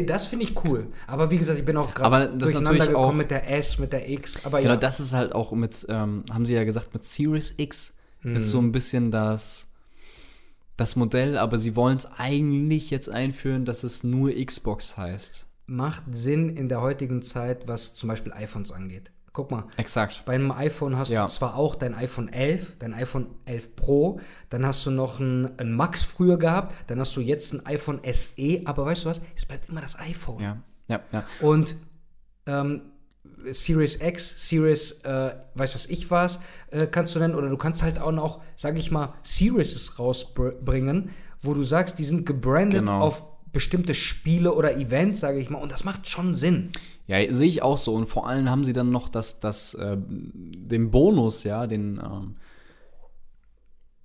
[0.06, 0.88] Das finde ich cool.
[1.08, 4.10] Aber wie gesagt, ich bin auch gerade durcheinander gekommen auch- mit der S, mit der
[4.10, 4.46] X.
[4.46, 7.54] Aber Genau, ja, das ist halt auch mit, ähm, haben sie ja gesagt, mit Series
[7.58, 9.70] X ist so ein bisschen das,
[10.78, 15.48] das Modell, aber sie wollen es eigentlich jetzt einführen, dass es nur Xbox heißt.
[15.66, 19.12] macht Sinn in der heutigen Zeit, was zum Beispiel iPhones angeht.
[19.32, 20.24] Guck mal, Exakt.
[20.26, 21.26] Bei einem iPhone hast Ja.
[21.26, 24.20] du zwar auch dein iPhone 11, dein iPhone 11 Pro,
[24.50, 28.00] dann hast du noch ein, ein Max früher gehabt, dann hast du jetzt ein iPhone
[28.12, 29.22] SE, aber weißt du was?
[29.36, 30.40] Es bleibt immer das iPhone.
[30.42, 30.58] Ja,
[30.88, 31.24] ja, ja.
[31.42, 31.76] Und
[32.46, 32.82] ähm,
[33.52, 36.40] Series X, Series, äh, weiß was ich was,
[36.72, 41.10] äh, kannst du nennen, oder du kannst halt auch noch, sag ich mal, Series rausbringen,
[41.42, 43.00] wo du sagst, die sind gebrandet Genau.
[43.02, 46.72] auf bestimmte Spiele oder Events, sage ich mal, und das macht schon Sinn.
[47.06, 47.94] Ja, sehe ich auch so.
[47.94, 52.36] Und vor allem haben sie dann noch das, das, äh, den Bonus, ja, den, ähm,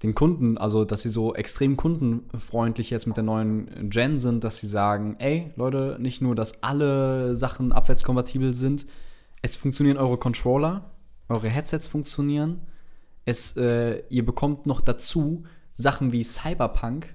[0.03, 4.59] den Kunden, also dass sie so extrem kundenfreundlich jetzt mit der neuen Gen sind, dass
[4.59, 8.87] sie sagen, ey, Leute, nicht nur, dass alle Sachen abwärtskompatibel sind,
[9.43, 10.91] es funktionieren eure Controller,
[11.29, 12.63] eure Headsets funktionieren,
[13.25, 17.15] es, äh, ihr bekommt noch dazu Sachen wie Cyberpunk,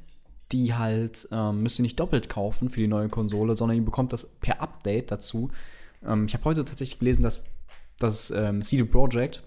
[0.51, 4.13] die halt, ähm, müsst ihr nicht doppelt kaufen für die neue Konsole, sondern ihr bekommt
[4.13, 5.49] das per Update dazu.
[6.05, 7.45] Ähm, ich habe heute tatsächlich gelesen, dass
[7.97, 9.43] das ähm, CD Projekt,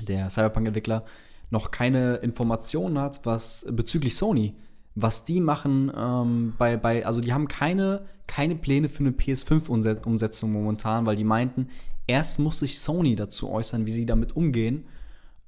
[0.00, 1.04] der Cyberpunk-Entwickler,
[1.50, 4.54] noch keine Informationen hat, was bezüglich Sony,
[4.94, 10.52] was die machen ähm, bei, bei, also die haben keine, keine Pläne für eine PS5-Umsetzung
[10.52, 11.68] momentan, weil die meinten,
[12.06, 14.84] erst muss sich Sony dazu äußern, wie sie damit umgehen.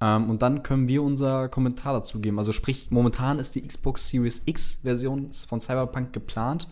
[0.00, 2.38] Ähm, und dann können wir unser Kommentar dazu geben.
[2.38, 6.68] Also sprich, momentan ist die Xbox Series X-Version von Cyberpunk geplant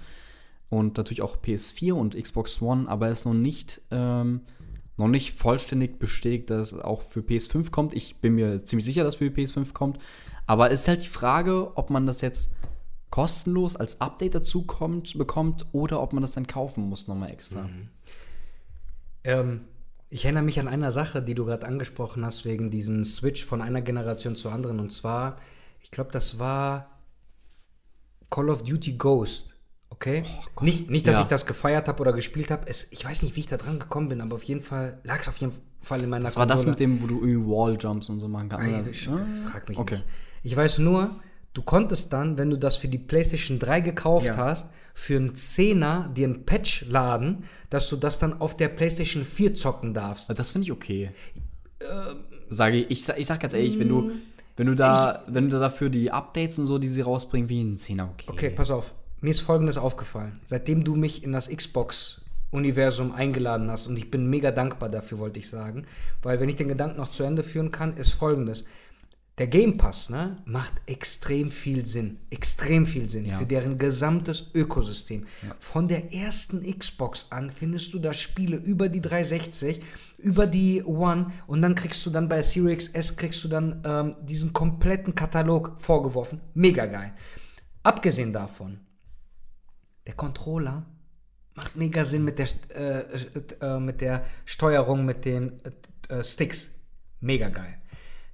[0.69, 4.41] und natürlich auch PS4 und Xbox One, aber ist noch nicht, ähm,
[4.97, 7.95] noch nicht vollständig bestätigt, dass es auch für PS5 kommt.
[7.95, 9.99] Ich bin mir ziemlich sicher, dass für die PS5 kommt.
[10.47, 12.55] Aber es ist halt die Frage, ob man das jetzt
[13.11, 17.69] kostenlos als Update dazu kommt, bekommt oder ob man das dann kaufen muss, nochmal extra.
[19.23, 19.67] Ähm,
[20.11, 23.63] ich erinnere mich an eine Sache, die du gerade angesprochen hast, wegen diesem Switch von
[23.63, 24.81] einer Generation zur anderen.
[24.81, 25.39] Und zwar,
[25.81, 27.01] ich glaube, das war
[28.31, 29.54] Call of Duty Ghost.
[29.95, 30.25] Okay?
[30.61, 31.23] nicht, nicht, dass Ja.
[31.23, 32.67] ich das gefeiert habe oder gespielt habe.
[32.91, 35.29] Ich weiß nicht, wie ich da dran gekommen bin, aber auf jeden Fall lag es
[35.29, 38.21] auf jeden Fall in meiner Das war das mit dem, wo du irgendwie Walljumps und
[38.21, 38.67] so machen kannst.
[38.67, 38.91] Ey, oder?
[38.91, 39.27] ich, Ja?
[39.51, 39.95] frag mich okay.
[39.97, 40.05] nicht.
[40.43, 41.21] Ich weiß nur,
[41.55, 44.37] du konntest dann, wenn du das für die PlayStation 3 gekauft Ja.
[44.37, 49.25] hast, für einen Zehner dir einen Patch laden, dass du das dann auf der PlayStation
[49.25, 50.31] 4 zocken darfst.
[50.39, 51.11] Das finde ich okay.
[52.49, 54.13] Sage ich, ich, sag- ich sag ganz ehrlich, wenn du,
[54.57, 57.77] wenn du da, wenn du dafür die Updates und so, die sie rausbringen, wie ein
[57.77, 58.27] Zehner, okay.
[58.29, 58.95] Okay, pass auf.
[59.21, 60.41] Mir ist Folgendes aufgefallen.
[60.45, 65.39] Seitdem du mich in das Xbox-Universum eingeladen hast, und ich bin mega dankbar dafür, wollte
[65.41, 65.87] ich sagen,
[66.23, 68.65] weil wenn ich den Gedanken noch zu Ende führen kann, ist Folgendes.
[69.39, 72.19] Der Game Pass ne, macht extrem viel Sinn.
[72.31, 73.37] Extrem viel Sinn Ja.
[73.37, 75.27] für deren gesamtes Ökosystem.
[75.59, 79.81] Von der ersten Xbox an findest du da Spiele über die 360,
[80.19, 84.15] über die One und dann kriegst du dann bei Series S kriegst du dann ähm,
[84.23, 86.41] diesen kompletten Katalog vorgeworfen.
[86.55, 87.13] Mega geil.
[87.83, 88.79] Abgesehen davon,
[90.07, 90.87] der Controller
[91.55, 93.05] Macht mega Sinn mit der, äh,
[93.61, 95.61] äh, mit der Steuerung mit den
[96.09, 96.73] äh, Sticks.
[97.21, 97.79] Mega geil.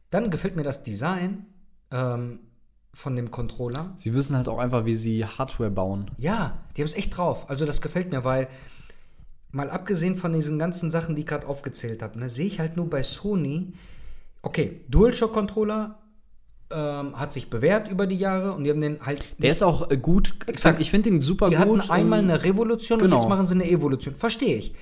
[0.08, 1.46] Dann gefällt mir das Design
[1.92, 2.40] ähm,
[2.94, 3.92] von dem Controller.
[3.98, 6.10] Sie wissen halt auch einfach, wie sie Hardware bauen.
[6.16, 7.50] Ja, die haben es echt drauf.
[7.50, 8.48] Also das gefällt mir, weil
[9.50, 12.76] mal abgesehen von diesen ganzen Sachen, die ich gerade aufgezählt habe, ne, sehe ich halt
[12.76, 13.74] nur bei Sony,
[14.40, 15.99] okay, DualShock-Controller
[16.72, 19.22] ähm, hat sich bewährt über die Jahre und die haben den halt.
[19.38, 20.34] Der ist auch äh, gut.
[20.46, 20.80] Exakt.
[20.80, 21.80] Ich finde den super die gut.
[21.80, 23.16] hatten einmal eine Revolution Genau.
[23.16, 24.14] und jetzt machen sie eine Evolution.
[24.14, 24.74] Verstehe ich.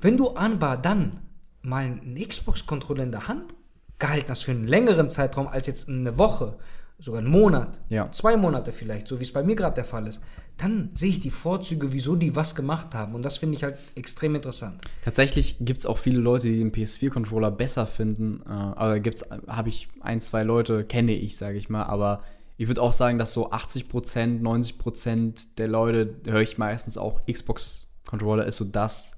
[0.00, 1.18] Wenn du anbar dann
[1.62, 3.54] mal einen Xbox-Controller in der Hand
[3.98, 6.56] gehalten hast für einen längeren Zeitraum als jetzt eine Woche,
[6.98, 8.10] sogar einen Monat, Ja.
[8.12, 10.20] zwei Monate vielleicht, so wie es bei mir gerade der Fall ist,
[10.56, 13.14] dann sehe ich die Vorzüge, wieso die was gemacht haben.
[13.14, 14.80] Und das finde ich halt extrem interessant.
[15.04, 18.42] Tatsächlich gibt es auch viele Leute, die den PS4-Controller besser finden.
[18.46, 21.84] Äh, aber gibt's, habe ich ein, zwei Leute, kenne ich, sage ich mal.
[21.84, 22.22] Aber
[22.56, 28.46] ich würde auch sagen, dass so 80%, 90% der Leute, höre ich meistens auch, Xbox-Controller
[28.46, 29.16] ist so das,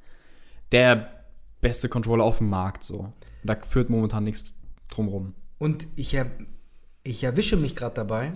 [0.73, 1.09] der
[1.61, 2.83] beste Controller auf dem Markt.
[2.83, 3.13] So.
[3.45, 4.55] Da führt momentan nichts
[4.91, 5.35] drumrum.
[5.59, 6.27] Und ich, er,
[7.05, 8.33] ich erwische mich gerade dabei,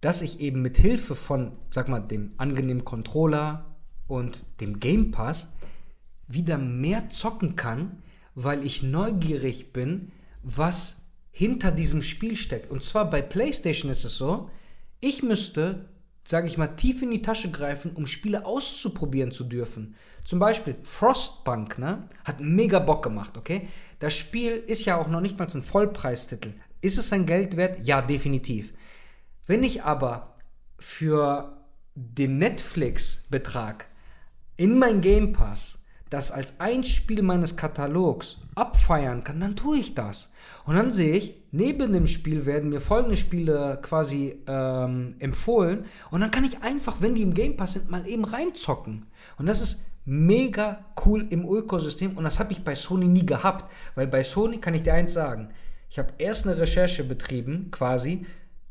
[0.00, 3.76] dass ich eben mit Hilfe von, sag mal, dem angenehmen Controller
[4.06, 5.52] und dem Game Pass
[6.26, 8.02] wieder mehr zocken kann,
[8.34, 12.70] weil ich neugierig bin, was hinter diesem Spiel steckt.
[12.70, 14.50] Und zwar bei PlayStation ist es so,
[15.00, 15.88] ich müsste,
[16.24, 19.94] sage ich mal, tief in die Tasche greifen, um Spiele auszuprobieren zu dürfen.
[20.24, 22.08] Zum Beispiel Frostpunk, ne?
[22.24, 23.68] Hat mega Bock gemacht, okay?
[23.98, 26.52] Das Spiel ist ja auch noch nicht mal ein Vollpreistitel.
[26.80, 27.86] Ist es sein Geld wert?
[27.86, 28.72] Ja, definitiv.
[29.48, 30.34] Wenn ich aber
[30.78, 31.56] für
[31.96, 33.88] den Netflix-Betrag
[34.56, 35.78] in mein Game Pass
[36.10, 40.32] das als ein Spiel meines Katalogs abfeiern kann, dann tue ich das.
[40.64, 45.84] Und dann sehe ich, neben dem Spiel werden mir folgende Spiele quasi ähm, empfohlen.
[46.10, 49.06] Und dann kann ich einfach, wenn die im Game Pass sind, mal eben reinzocken.
[49.38, 52.16] Und das ist mega cool im Ökosystem.
[52.16, 53.70] Und das habe ich bei Sony nie gehabt.
[53.94, 55.50] Weil bei Sony kann ich dir eins sagen.
[55.90, 58.26] Ich habe erst eine Recherche betrieben, quasi,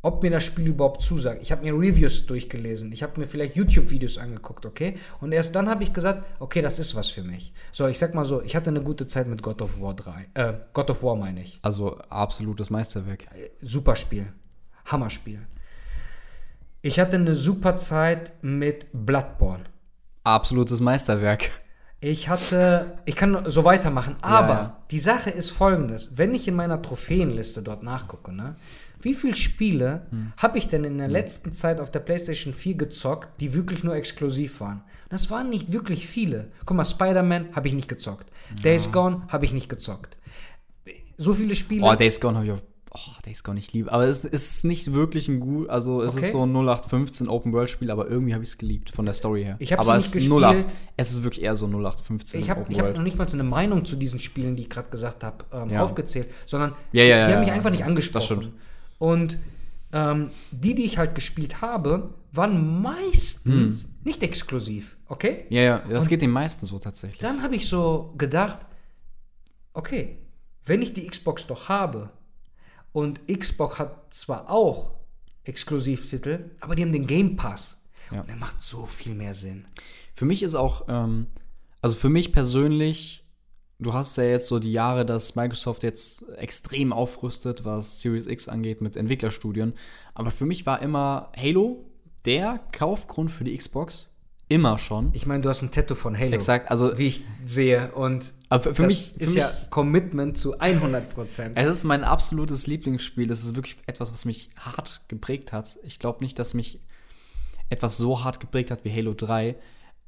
[0.07, 1.41] ob mir das Spiel überhaupt zusagt.
[1.41, 4.95] Ich habe mir Reviews durchgelesen, ich habe mir vielleicht YouTube-Videos angeguckt, okay?
[5.19, 7.53] Und erst dann habe ich gesagt, okay, das ist was für mich.
[7.73, 10.29] So, ich sag mal so, ich hatte eine gute Zeit mit God of War 3.
[10.33, 11.59] Äh, God of War meine ich.
[11.61, 13.27] Also absolutes Meisterwerk.
[13.61, 14.27] Super Spiel.
[14.85, 15.45] Hammerspiel.
[16.81, 19.65] Ich hatte eine super Zeit mit Bloodborne.
[20.23, 21.51] Absolutes Meisterwerk.
[21.99, 24.77] Ich hatte, ich kann so weitermachen, aber ja.
[24.91, 28.55] die Sache ist folgendes: Wenn ich in meiner Trophäenliste dort nachgucke, ne,
[29.01, 30.33] wie viele Spiele Hm.
[30.37, 33.95] habe ich denn in der letzten Zeit auf der PlayStation 4 gezockt, die wirklich nur
[33.95, 34.83] exklusiv waren?
[35.09, 36.49] Das waren nicht wirklich viele.
[36.65, 38.29] Guck mal, Spider-Man habe ich nicht gezockt.
[38.63, 40.17] Days Gone habe ich nicht gezockt.
[41.17, 41.83] So viele Spiele.
[41.85, 42.61] Oh, Days Gone habe ich auch.
[42.91, 43.91] Oh, Days Gone, ich liebe.
[43.91, 45.69] Aber es ist nicht wirklich ein gut.
[45.69, 46.25] Also, es Okay.
[46.25, 49.55] ist so ein 0815 Open-World-Spiel, aber irgendwie habe ich es geliebt, von der Story her.
[49.59, 50.43] Ich aber nicht es ist gespielt.
[50.43, 50.67] 08.
[50.95, 53.43] Es ist wirklich eher so 0815 ich habe ich hab noch nicht mal so eine
[53.43, 55.83] Meinung zu diesen Spielen, die ich gerade gesagt habe, ähm, Ja.
[55.83, 57.53] aufgezählt, sondern Ja, die, ja, die ja, haben mich ja.
[57.55, 58.13] einfach nicht angesprochen.
[58.13, 58.53] Das stimmt.
[58.97, 59.37] Und
[59.93, 63.89] ähm, die, die ich halt gespielt habe, waren meistens Hm.
[64.03, 65.45] nicht exklusiv, okay?
[65.49, 67.19] Ja, ja, das Und- geht den meisten so tatsächlich.
[67.21, 68.59] Dann habe ich so gedacht,
[69.73, 70.17] okay,
[70.65, 72.09] wenn ich die Xbox doch habe
[72.91, 74.91] und Xbox hat zwar auch
[75.45, 77.77] Exklusivtitel, aber die haben den Game Pass.
[78.11, 78.21] Ja.
[78.21, 79.65] Und der macht so viel mehr Sinn.
[80.13, 81.27] Für mich ist auch, ähm,
[81.81, 83.23] also für mich persönlich,
[83.79, 88.47] du hast ja jetzt so die Jahre, dass Microsoft jetzt extrem aufrüstet, was Series X
[88.47, 89.73] angeht mit Entwicklerstudien.
[90.13, 91.85] Aber für mich war immer Halo
[92.25, 94.13] der Kaufgrund für die Xbox.
[94.49, 95.09] Immer schon.
[95.13, 96.31] Ich meine, du hast ein Tattoo von Halo.
[96.31, 97.91] Exakt, also Wie ich sehe.
[97.91, 101.57] Und Aber für, das mich, für ist mich ja Commitment zu 100 Prozent.
[101.57, 103.27] Es ist mein absolutes Lieblingsspiel.
[103.27, 105.77] Das ist wirklich etwas, was mich hart geprägt hat.
[105.83, 106.79] Ich glaube nicht, dass mich
[107.69, 109.57] etwas so hart geprägt hat wie Halo 3.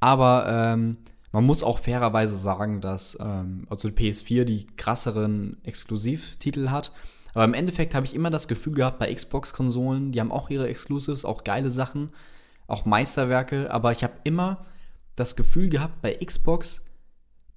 [0.00, 0.96] Aber ähm,
[1.32, 6.92] man muss auch fairerweise sagen, dass ähm, also die PS4 die krasseren Exklusivtitel hat.
[7.34, 10.68] Aber im Endeffekt habe ich immer das Gefühl gehabt, bei Xbox-Konsolen, die haben auch ihre
[10.68, 12.10] Exclusives, auch geile Sachen,
[12.66, 13.70] auch Meisterwerke.
[13.70, 14.66] Aber ich habe immer
[15.14, 16.84] das Gefühl gehabt, bei Xbox,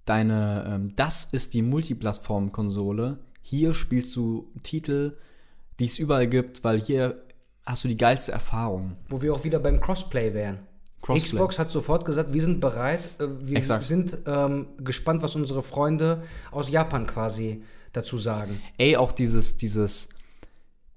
[0.06, 3.18] deine, ähm, das ist die Multiplattform-Konsole.
[3.42, 5.18] Hier spielst du Titel,
[5.80, 7.24] die es überall gibt, weil hier
[7.66, 8.98] hast du die geilste Erfahrung.
[9.10, 10.60] Wo wir auch wieder beim Crossplay wären.
[11.04, 11.24] Crossplay.
[11.38, 13.84] Xbox hat sofort gesagt, wir sind bereit, äh, wir Exakt.
[13.86, 18.60] sind ähm, gespannt, was unsere Freunde aus Japan quasi dazu sagen.
[18.80, 20.10] Ey, auch dieses, dieses,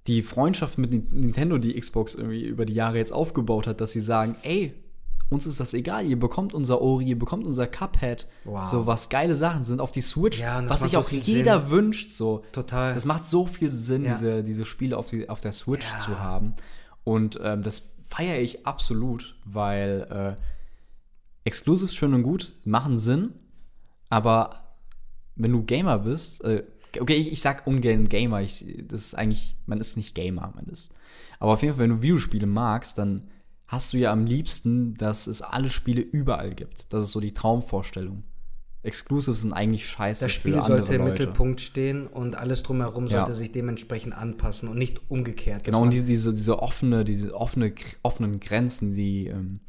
[0.06, 3.90] die Freundschaft mit Nin- Nintendo, die Xbox irgendwie über die Jahre jetzt aufgebaut hat, dass
[3.92, 4.72] sie sagen, ey,
[5.28, 8.64] uns ist das egal, ihr bekommt unser Ori, ihr bekommt unser Cuphead, Wow.
[8.64, 11.62] so was geile Sachen sind auf die Switch, Ja, das was sich so auch jeder
[11.62, 11.70] Sinn.
[11.70, 12.44] wünscht, so.
[12.52, 12.94] Total.
[12.94, 14.12] Es macht so viel Sinn, Ja.
[14.12, 15.98] diese, diese Spiele auf, die, auf der Switch Ja.
[15.98, 16.54] zu haben.
[17.02, 20.42] Und ähm, das feiere ich absolut, weil äh,
[21.44, 23.34] Exclusives schön und gut, machen Sinn,
[24.08, 24.60] aber
[25.36, 26.64] wenn du Gamer bist, äh,
[26.98, 30.66] okay, ich, ich sag ungern Gamer, ich, das ist eigentlich, man ist nicht Gamer, man
[30.66, 30.94] ist.
[31.38, 33.26] Aber auf jeden Fall, wenn du Videospiele magst, dann
[33.66, 36.92] hast du ja am liebsten, dass es alle Spiele überall gibt.
[36.92, 38.22] Das ist so die Traumvorstellung.
[38.86, 40.24] Exclusives sind eigentlich scheiße.
[40.24, 43.34] Das Spiel sollte im Mittelpunkt stehen und alles drumherum sollte ja.
[43.34, 45.64] sich dementsprechend anpassen und nicht umgekehrt.
[45.64, 49.60] Genau, und diese, diese, diese offene, diese offene, offenen Grenzen, die ähm,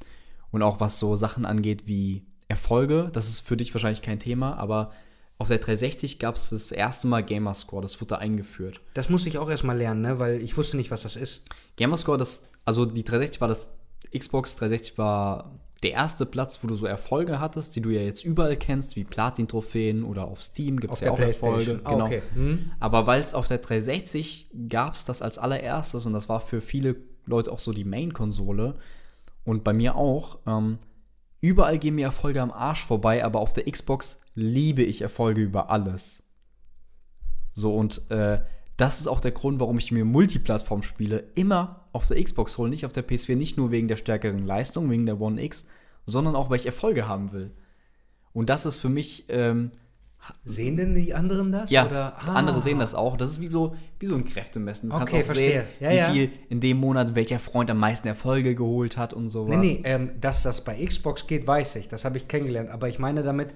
[0.52, 4.56] und auch was so Sachen angeht wie Erfolge, das ist für dich wahrscheinlich kein Thema,
[4.56, 4.92] aber
[5.40, 8.82] auf der 360 gab es das erste Mal Gamerscore, das wurde da eingeführt.
[8.94, 10.20] Das musste ich auch erstmal lernen, ne?
[10.20, 11.44] weil ich wusste nicht, was das ist.
[11.76, 13.72] Gamerscore, das, also die 360 war das,
[14.18, 18.26] Xbox 360 war der erste Platz, wo du so Erfolge hattest, die du ja jetzt
[18.26, 21.82] überall kennst, wie Platin-Trophäen oder auf Steam gibt es ja auch Erfolge.
[21.84, 22.06] Ah, genau.
[22.06, 22.22] Okay.
[22.34, 22.72] Hm.
[22.80, 26.62] Aber weil es auf der 360 gab es das als allererstes und das war für
[26.62, 28.76] viele Leute auch so die Main-Konsole
[29.44, 30.80] und bei mir auch, ähm,
[31.40, 35.70] Überall gehen mir Erfolge am Arsch vorbei, aber auf der Xbox liebe ich Erfolge über
[35.70, 36.24] alles.
[37.54, 38.40] So, und äh,
[38.78, 42.86] das ist auch der Grund, warum ich mir Multiplattform-Spiele immer auf der Xbox hole, nicht
[42.86, 45.66] auf der PS4, nicht nur wegen der stärkeren Leistung, wegen der One X,
[46.06, 47.52] sondern auch, weil ich Erfolge haben will.
[48.34, 49.72] Und das ist für mich ähm,
[50.44, 51.72] Sehen denn die anderen das?
[51.72, 52.18] Ja, oder?
[52.18, 52.34] Ah.
[52.34, 53.18] andere sehen das auch.
[53.18, 54.90] Das ist wie so, wie so ein Kräftemessen.
[54.90, 55.66] Du okay, kannst auch verstehe.
[55.80, 56.12] sehen, ja, wie ja.
[56.12, 59.56] viel in dem Monat welcher Freund am meisten Erfolge geholt hat und sowas.
[59.56, 61.88] Nee, nee, ähm, dass das bei Xbox geht, weiß ich.
[61.88, 62.70] Das habe ich kennengelernt.
[62.70, 63.54] Aber ich meine damit,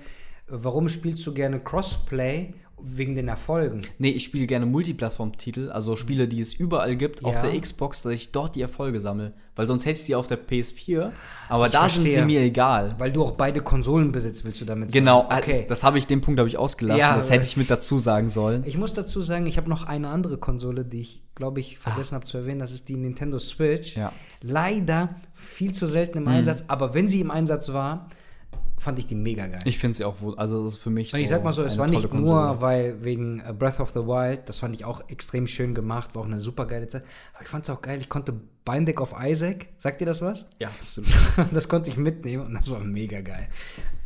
[0.52, 3.82] warum spielst du gerne Crossplay wegen den Erfolgen.
[3.99, 7.28] Nee, ich spiele gerne Multiplattform-Titel, also Spiele, die es überall gibt, ja.
[7.28, 9.34] auf der Xbox, dass ich dort die Erfolge sammle.
[9.56, 11.12] Weil sonst hätte ich sie auf der PS4,
[11.49, 12.04] aber ich da verstehe.
[12.04, 12.95] sind sie mir egal.
[12.97, 14.99] Weil du auch beide Konsolen besitzt, willst du damit sagen?
[14.99, 15.66] Genau, äh, okay.
[15.68, 18.30] das habe ich, den Punkt habe ich ausgelassen, ja, das hätte ich mit dazu sagen
[18.30, 18.64] sollen.
[18.66, 22.16] Ich muss dazu sagen, ich habe noch eine andere Konsole, die ich, glaube ich, vergessen
[22.16, 22.18] ah.
[22.18, 23.97] habe zu erwähnen, das ist die Nintendo Switch.
[23.97, 24.12] Ja.
[24.41, 26.30] Leider viel zu selten im mhm.
[26.30, 28.10] Einsatz, aber wenn sie im Einsatz war,
[28.82, 29.59] fand ich die mega geil.
[29.65, 31.13] Ich finde sie auch, also das ist für mich.
[31.13, 32.47] Und ich so sag mal so, es war nicht Konsole.
[32.47, 36.15] nur, weil wegen äh, Breath of the Wild, das fand ich auch extrem schön gemacht,
[36.15, 37.03] war auch eine super geile Zeit.
[37.34, 38.34] Aber ich fand es auch geil, ich konnte
[38.65, 40.47] Binding of Isaac, sagt dir das was?
[40.59, 41.11] Ja, absolut.
[41.53, 43.47] das konnte ich mitnehmen und das war mega geil.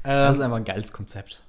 [0.03, 1.41] Ähm, das ist einfach ein geiles Konzept.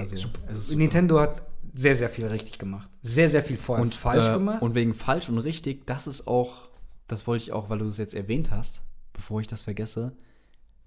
[0.00, 1.42] Also, Nintendo hat
[1.74, 2.90] sehr, sehr viel richtig gemacht.
[3.02, 4.62] Sehr, sehr viel vorher und, falsch äh, gemacht.
[4.62, 6.68] Und wegen falsch und richtig, das ist auch,
[7.06, 10.16] das wollte ich auch, weil du es jetzt erwähnt hast, bevor ich das vergesse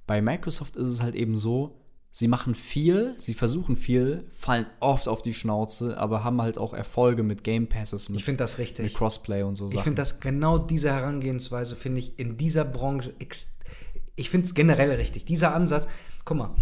[0.08, 1.80] bei Microsoft ist es halt eben so,
[2.12, 6.74] sie machen viel, sie versuchen viel, fallen oft auf die Schnauze, aber haben halt auch
[6.74, 8.86] Erfolge mit Game Passes, mit, ich das richtig.
[8.86, 9.78] mit Crossplay und so Sachen.
[9.78, 13.14] Ich finde das genau diese Herangehensweise finde ich in dieser Branche
[14.16, 15.26] ich finde es generell richtig.
[15.26, 15.88] Dieser Ansatz,
[16.24, 16.56] guck mal,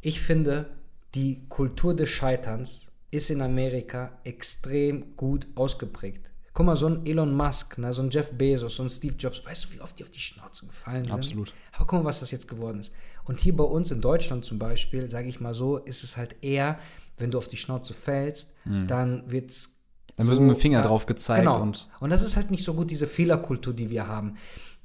[0.00, 0.70] ich finde
[1.14, 6.29] die Kultur des Scheiterns ist in Amerika extrem gut ausgeprägt.
[6.60, 9.42] Guck mal, so ein Elon Musk, ne, so ein Jeff Bezos, so ein Steve Jobs,
[9.42, 11.14] weißt du, wie oft die auf die Schnauze gefallen sind?
[11.14, 11.54] Absolut.
[11.72, 12.92] Aber guck mal, was das jetzt geworden ist.
[13.24, 16.36] Und hier bei uns in Deutschland zum Beispiel, sage ich mal so, ist es halt
[16.42, 16.78] eher,
[17.16, 18.86] wenn du auf die Schnauze fällst, mhm.
[18.88, 19.70] dann wird es.
[20.16, 21.40] Dann wird so, mit dem Finger da, drauf gezeigt.
[21.40, 21.62] Genau.
[21.62, 24.36] Und, und das ist halt nicht so gut, diese Fehlerkultur, die wir haben.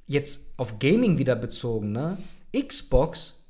[0.07, 2.17] Jetzt auf Gaming wieder bezogen, ne?
[2.57, 3.43] Xbox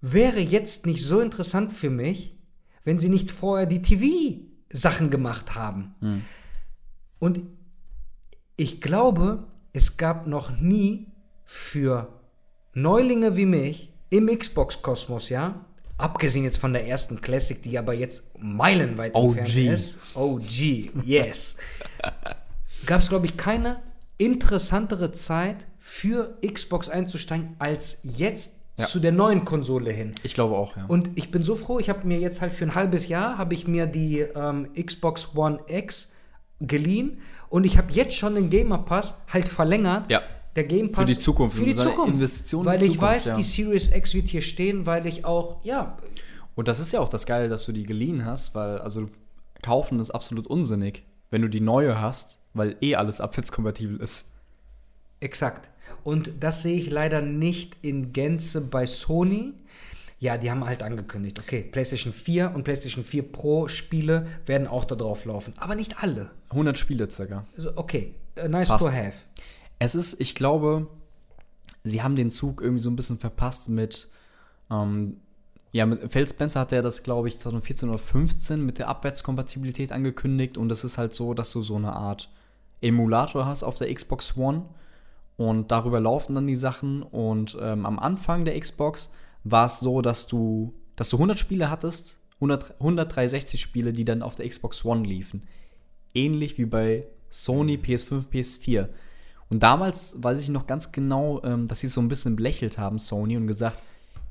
[0.00, 2.36] wäre jetzt nicht so interessant für mich,
[2.82, 5.94] wenn sie nicht vorher die TV-Sachen gemacht haben.
[6.00, 6.22] Mhm.
[7.24, 7.40] Und
[8.58, 11.06] ich glaube, es gab noch nie
[11.46, 12.08] für
[12.74, 15.64] Neulinge wie mich im Xbox-Kosmos, ja,
[15.96, 19.38] abgesehen jetzt von der ersten Classic, die aber jetzt meilenweit OG.
[19.38, 19.98] entfernt ist.
[20.12, 20.60] OG,
[21.02, 21.56] yes.
[22.84, 23.82] gab es, glaube ich, keine
[24.18, 28.84] interessantere Zeit für Xbox einzusteigen als jetzt ja.
[28.84, 30.12] zu der neuen Konsole hin.
[30.24, 30.84] Ich glaube auch, ja.
[30.88, 33.54] Und ich bin so froh, ich habe mir jetzt halt für ein halbes Jahr, habe
[33.54, 36.10] ich mir die ähm, Xbox One X
[36.60, 40.10] geliehen und ich habe jetzt schon den Gamer Pass halt verlängert.
[40.10, 40.22] Ja.
[40.56, 43.34] Der Game Pass für die Zukunft, für die Zukunft, Investition weil ich Zukunft, weiß, ja.
[43.34, 45.98] die Series X wird hier stehen, weil ich auch ja.
[46.54, 49.08] Und das ist ja auch das Geile, dass du die geliehen hast, weil also
[49.62, 54.28] kaufen ist absolut unsinnig, wenn du die neue hast, weil eh alles abwärtskompatibel ist.
[55.20, 55.70] Exakt.
[56.02, 59.54] Und das sehe ich leider nicht in Gänze bei Sony.
[60.24, 64.86] Ja, die haben halt angekündigt, okay, PlayStation 4 und PlayStation 4 Pro Spiele werden auch
[64.86, 66.30] da drauf laufen, aber nicht alle.
[66.48, 67.44] 100 Spiele circa.
[67.54, 68.14] Also, okay,
[68.48, 68.86] nice Passt.
[68.86, 69.26] to have.
[69.78, 70.86] Es ist, ich glaube,
[71.82, 74.08] sie haben den Zug irgendwie so ein bisschen verpasst mit,
[74.70, 75.18] ähm,
[75.72, 79.92] ja, mit Phil Spencer hat er das, glaube ich, 2014 oder 2015 mit der Abwärtskompatibilität
[79.92, 82.30] angekündigt und es ist halt so, dass du so eine Art
[82.80, 84.62] Emulator hast auf der Xbox One
[85.36, 89.10] und darüber laufen dann die Sachen und ähm, am Anfang der Xbox
[89.44, 94.22] war es so, dass du, dass du 100 Spiele hattest, 100, 163 Spiele, die dann
[94.22, 95.44] auf der Xbox One liefen.
[96.14, 98.88] Ähnlich wie bei Sony PS5, PS4.
[99.50, 102.98] Und damals weiß ich noch ganz genau, ähm, dass sie so ein bisschen belächelt haben,
[102.98, 103.82] Sony, und gesagt,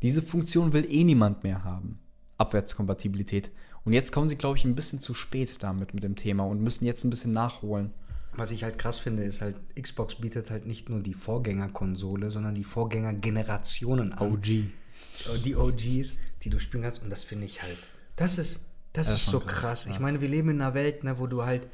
[0.01, 1.97] Diese Funktion will eh niemand mehr haben.
[2.38, 3.51] Abwärtskompatibilität.
[3.86, 6.61] Und jetzt kommen sie, glaube ich, ein bisschen zu spät damit mit dem Thema und
[6.61, 7.91] müssen jetzt ein bisschen nachholen.
[8.36, 12.53] Was ich halt krass finde, ist halt, Xbox bietet halt nicht nur die Vorgängerkonsole, sondern
[12.53, 14.34] die Vorgängergenerationen an.
[14.34, 14.47] OG.
[15.32, 16.14] Äh, Die OGs,
[16.44, 17.02] die du spielen kannst.
[17.04, 17.78] Und das finde ich halt,
[18.16, 18.60] das ist,
[18.94, 19.60] das Das ist so krass.
[19.84, 21.68] krass, Ich meine, wir leben in einer Welt, ne, wo du halt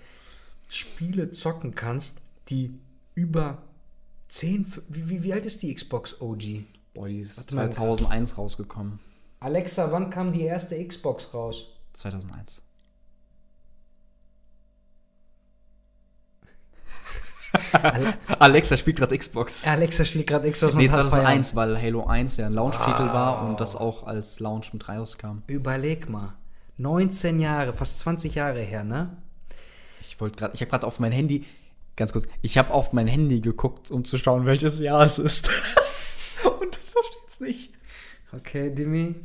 [0.67, 2.17] Spiele zocken kannst,
[2.49, 2.73] die
[3.15, 3.61] über
[4.27, 6.63] 10, f- wie, wie, wie alt ist die Xbox OG?
[6.93, 7.71] Boah, die ist Warte mal.
[7.71, 8.99] 2001 rausgekommen.
[9.39, 11.65] Alexa, wann kam die erste Xbox raus?
[11.93, 12.61] 2001.
[18.39, 19.65] Alexa spielt gerade Xbox.
[19.65, 23.47] Alexa steht gerade Xbox Nee, und hat 2001, weil Halo 1 ja ein Launch-Titel war
[23.47, 25.43] und das auch als Launch mit rauskam.
[25.47, 26.33] Überleg mal.
[26.77, 29.17] 19 Jahre, fast 20 Jahre her, ne?
[30.01, 31.45] Ich wollte gerade, ich habe gerade auf mein Handy,
[31.95, 35.49] ganz kurz, ich habe auf mein Handy geguckt, um zu schauen, welches Jahr es ist.
[36.61, 37.73] und da steht's nicht.
[38.31, 39.15] Okay, Dimi,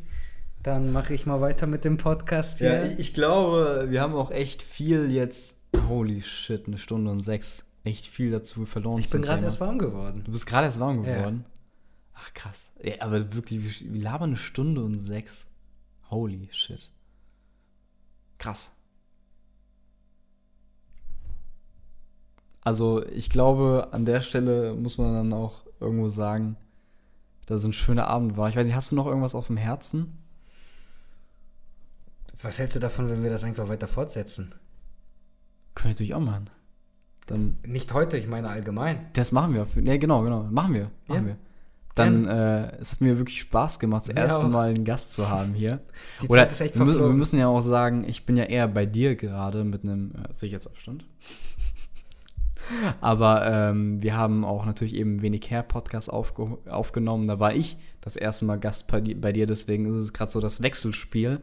[0.63, 2.73] dann mache ich mal weiter mit dem Podcast hier.
[2.73, 5.59] Ja, ich, ich glaube, wir haben auch echt viel jetzt.
[5.89, 7.65] Holy shit, eine Stunde und sechs.
[7.85, 8.99] Echt viel dazu verloren.
[8.99, 10.23] ich bin gerade erst warm geworden.
[10.25, 11.17] Du bist gerade erst warm Ja.
[11.19, 11.45] geworden.
[12.15, 12.71] Ach krass.
[12.83, 15.47] Ja, aber wirklich, wir, wir labern eine Stunde und sechs.
[16.11, 16.91] Holy shit.
[18.39, 18.73] Krass.
[22.63, 26.57] Also ich glaube, an der Stelle muss man dann auch irgendwo sagen,
[27.47, 28.49] dass es ein schöner Abend war.
[28.49, 30.19] Ich weiß nicht, hast du noch irgendwas auf dem Herzen?
[32.41, 34.55] Was hältst du davon, wenn wir das einfach weiter fortsetzen?
[35.75, 36.49] Können wir natürlich auch machen.
[37.27, 39.07] Dann, Nicht heute, ich meine allgemein.
[39.15, 39.67] das machen wir.
[39.83, 40.43] Ja, genau, genau.
[40.51, 40.91] Machen wir.
[41.07, 41.27] Machen Ja.
[41.29, 41.37] wir.
[41.95, 44.51] Dann, äh, es hat mir wirklich Spaß gemacht, das Mir erste auch.
[44.51, 45.81] Mal einen Gast zu haben hier.
[46.23, 47.17] Die Oder Zeit ist echt wir, mü- wir verflogen.
[47.19, 51.05] müssen ja auch sagen, ich bin ja eher bei dir gerade mit einem äh, Sicherheitsabstand.
[53.01, 57.27] Aber ähm, wir haben auch natürlich eben wenig her Podcast aufge aufgenommen.
[57.27, 60.41] Da war ich das erste Mal Gast bei, bei dir, deswegen ist es gerade so
[60.41, 61.41] das Wechselspiel.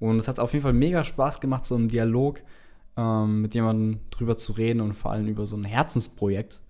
[0.00, 2.40] Und es hat auf jeden Fall mega Spaß gemacht, so im Dialog
[2.96, 6.60] ähm, mit jemandem drüber zu reden und vor allem über so ein Herzensprojekt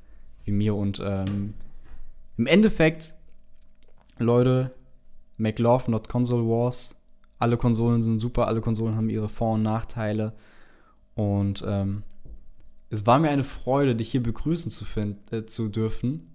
[0.45, 0.75] wie mir.
[0.75, 1.55] Und ähm,
[2.37, 3.15] im Endeffekt,
[4.19, 4.73] Leute,
[5.37, 6.97] Make Love, not Console Wars.
[7.39, 10.33] Alle Konsolen sind super, alle Konsolen haben ihre Vor- und Nachteile.
[11.15, 12.03] Und ähm,
[12.91, 16.31] es war mir eine Freude, dich hier begrüßen zu, fin- äh, zu dürfen.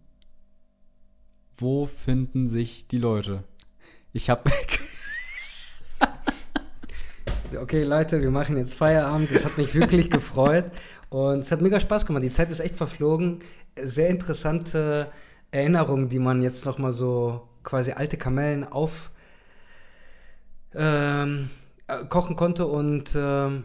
[1.57, 3.43] Wo finden sich die Leute?
[4.13, 4.43] Ich habe
[7.57, 9.31] Okay, Leute, wir machen jetzt Feierabend.
[9.31, 10.65] Es hat mich wirklich gefreut
[11.09, 12.23] und es hat mega Spaß gemacht.
[12.23, 13.39] Die Zeit ist echt verflogen.
[13.81, 15.07] Sehr interessante
[15.49, 19.09] Erinnerungen, die man jetzt noch mal so quasi alte Kamellen auf
[20.75, 21.49] ähm,
[21.87, 23.63] äh, kochen konnte und ähm,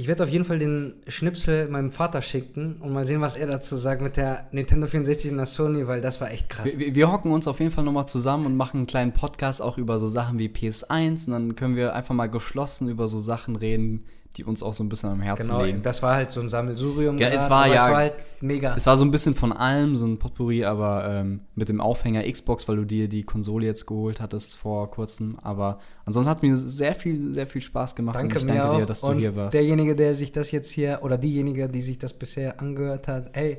[0.00, 3.46] ich werde auf jeden Fall den Schnipsel meinem Vater schicken und mal sehen, was er
[3.46, 6.78] dazu sagt mit der Nintendo 64 und der Sony, weil das war echt krass.
[6.78, 9.76] Wir, wir hocken uns auf jeden Fall nochmal zusammen und machen einen kleinen Podcast auch
[9.76, 13.56] über so Sachen wie PS1 und dann können wir einfach mal geschlossen über so Sachen
[13.56, 15.82] reden, die uns auch so ein bisschen am Herzen Genau, liegen.
[15.82, 17.18] das war halt so ein Sammelsurium.
[17.18, 18.74] Ja, es war ja- es war halt mega.
[18.76, 22.22] Es war so ein bisschen von allem, so ein Potpourri, aber ähm, mit dem Aufhänger
[22.30, 25.36] Xbox, weil du dir die Konsole jetzt geholt hattest vor kurzem.
[25.42, 28.70] Aber ansonsten hat mir sehr viel, sehr viel Spaß gemacht Danke, und ich mir danke
[28.72, 28.78] auch.
[28.78, 29.54] dir, dass du und hier warst.
[29.54, 33.58] Derjenige, der sich das jetzt hier, oder diejenige, die sich das bisher angehört hat, ey,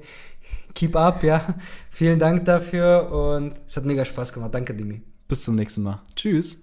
[0.74, 1.54] keep up, ja.
[1.90, 4.54] Vielen Dank dafür und es hat mega Spaß gemacht.
[4.56, 5.02] Danke, Dimi.
[5.28, 6.02] Bis zum nächsten Mal.
[6.16, 6.58] Tschüss.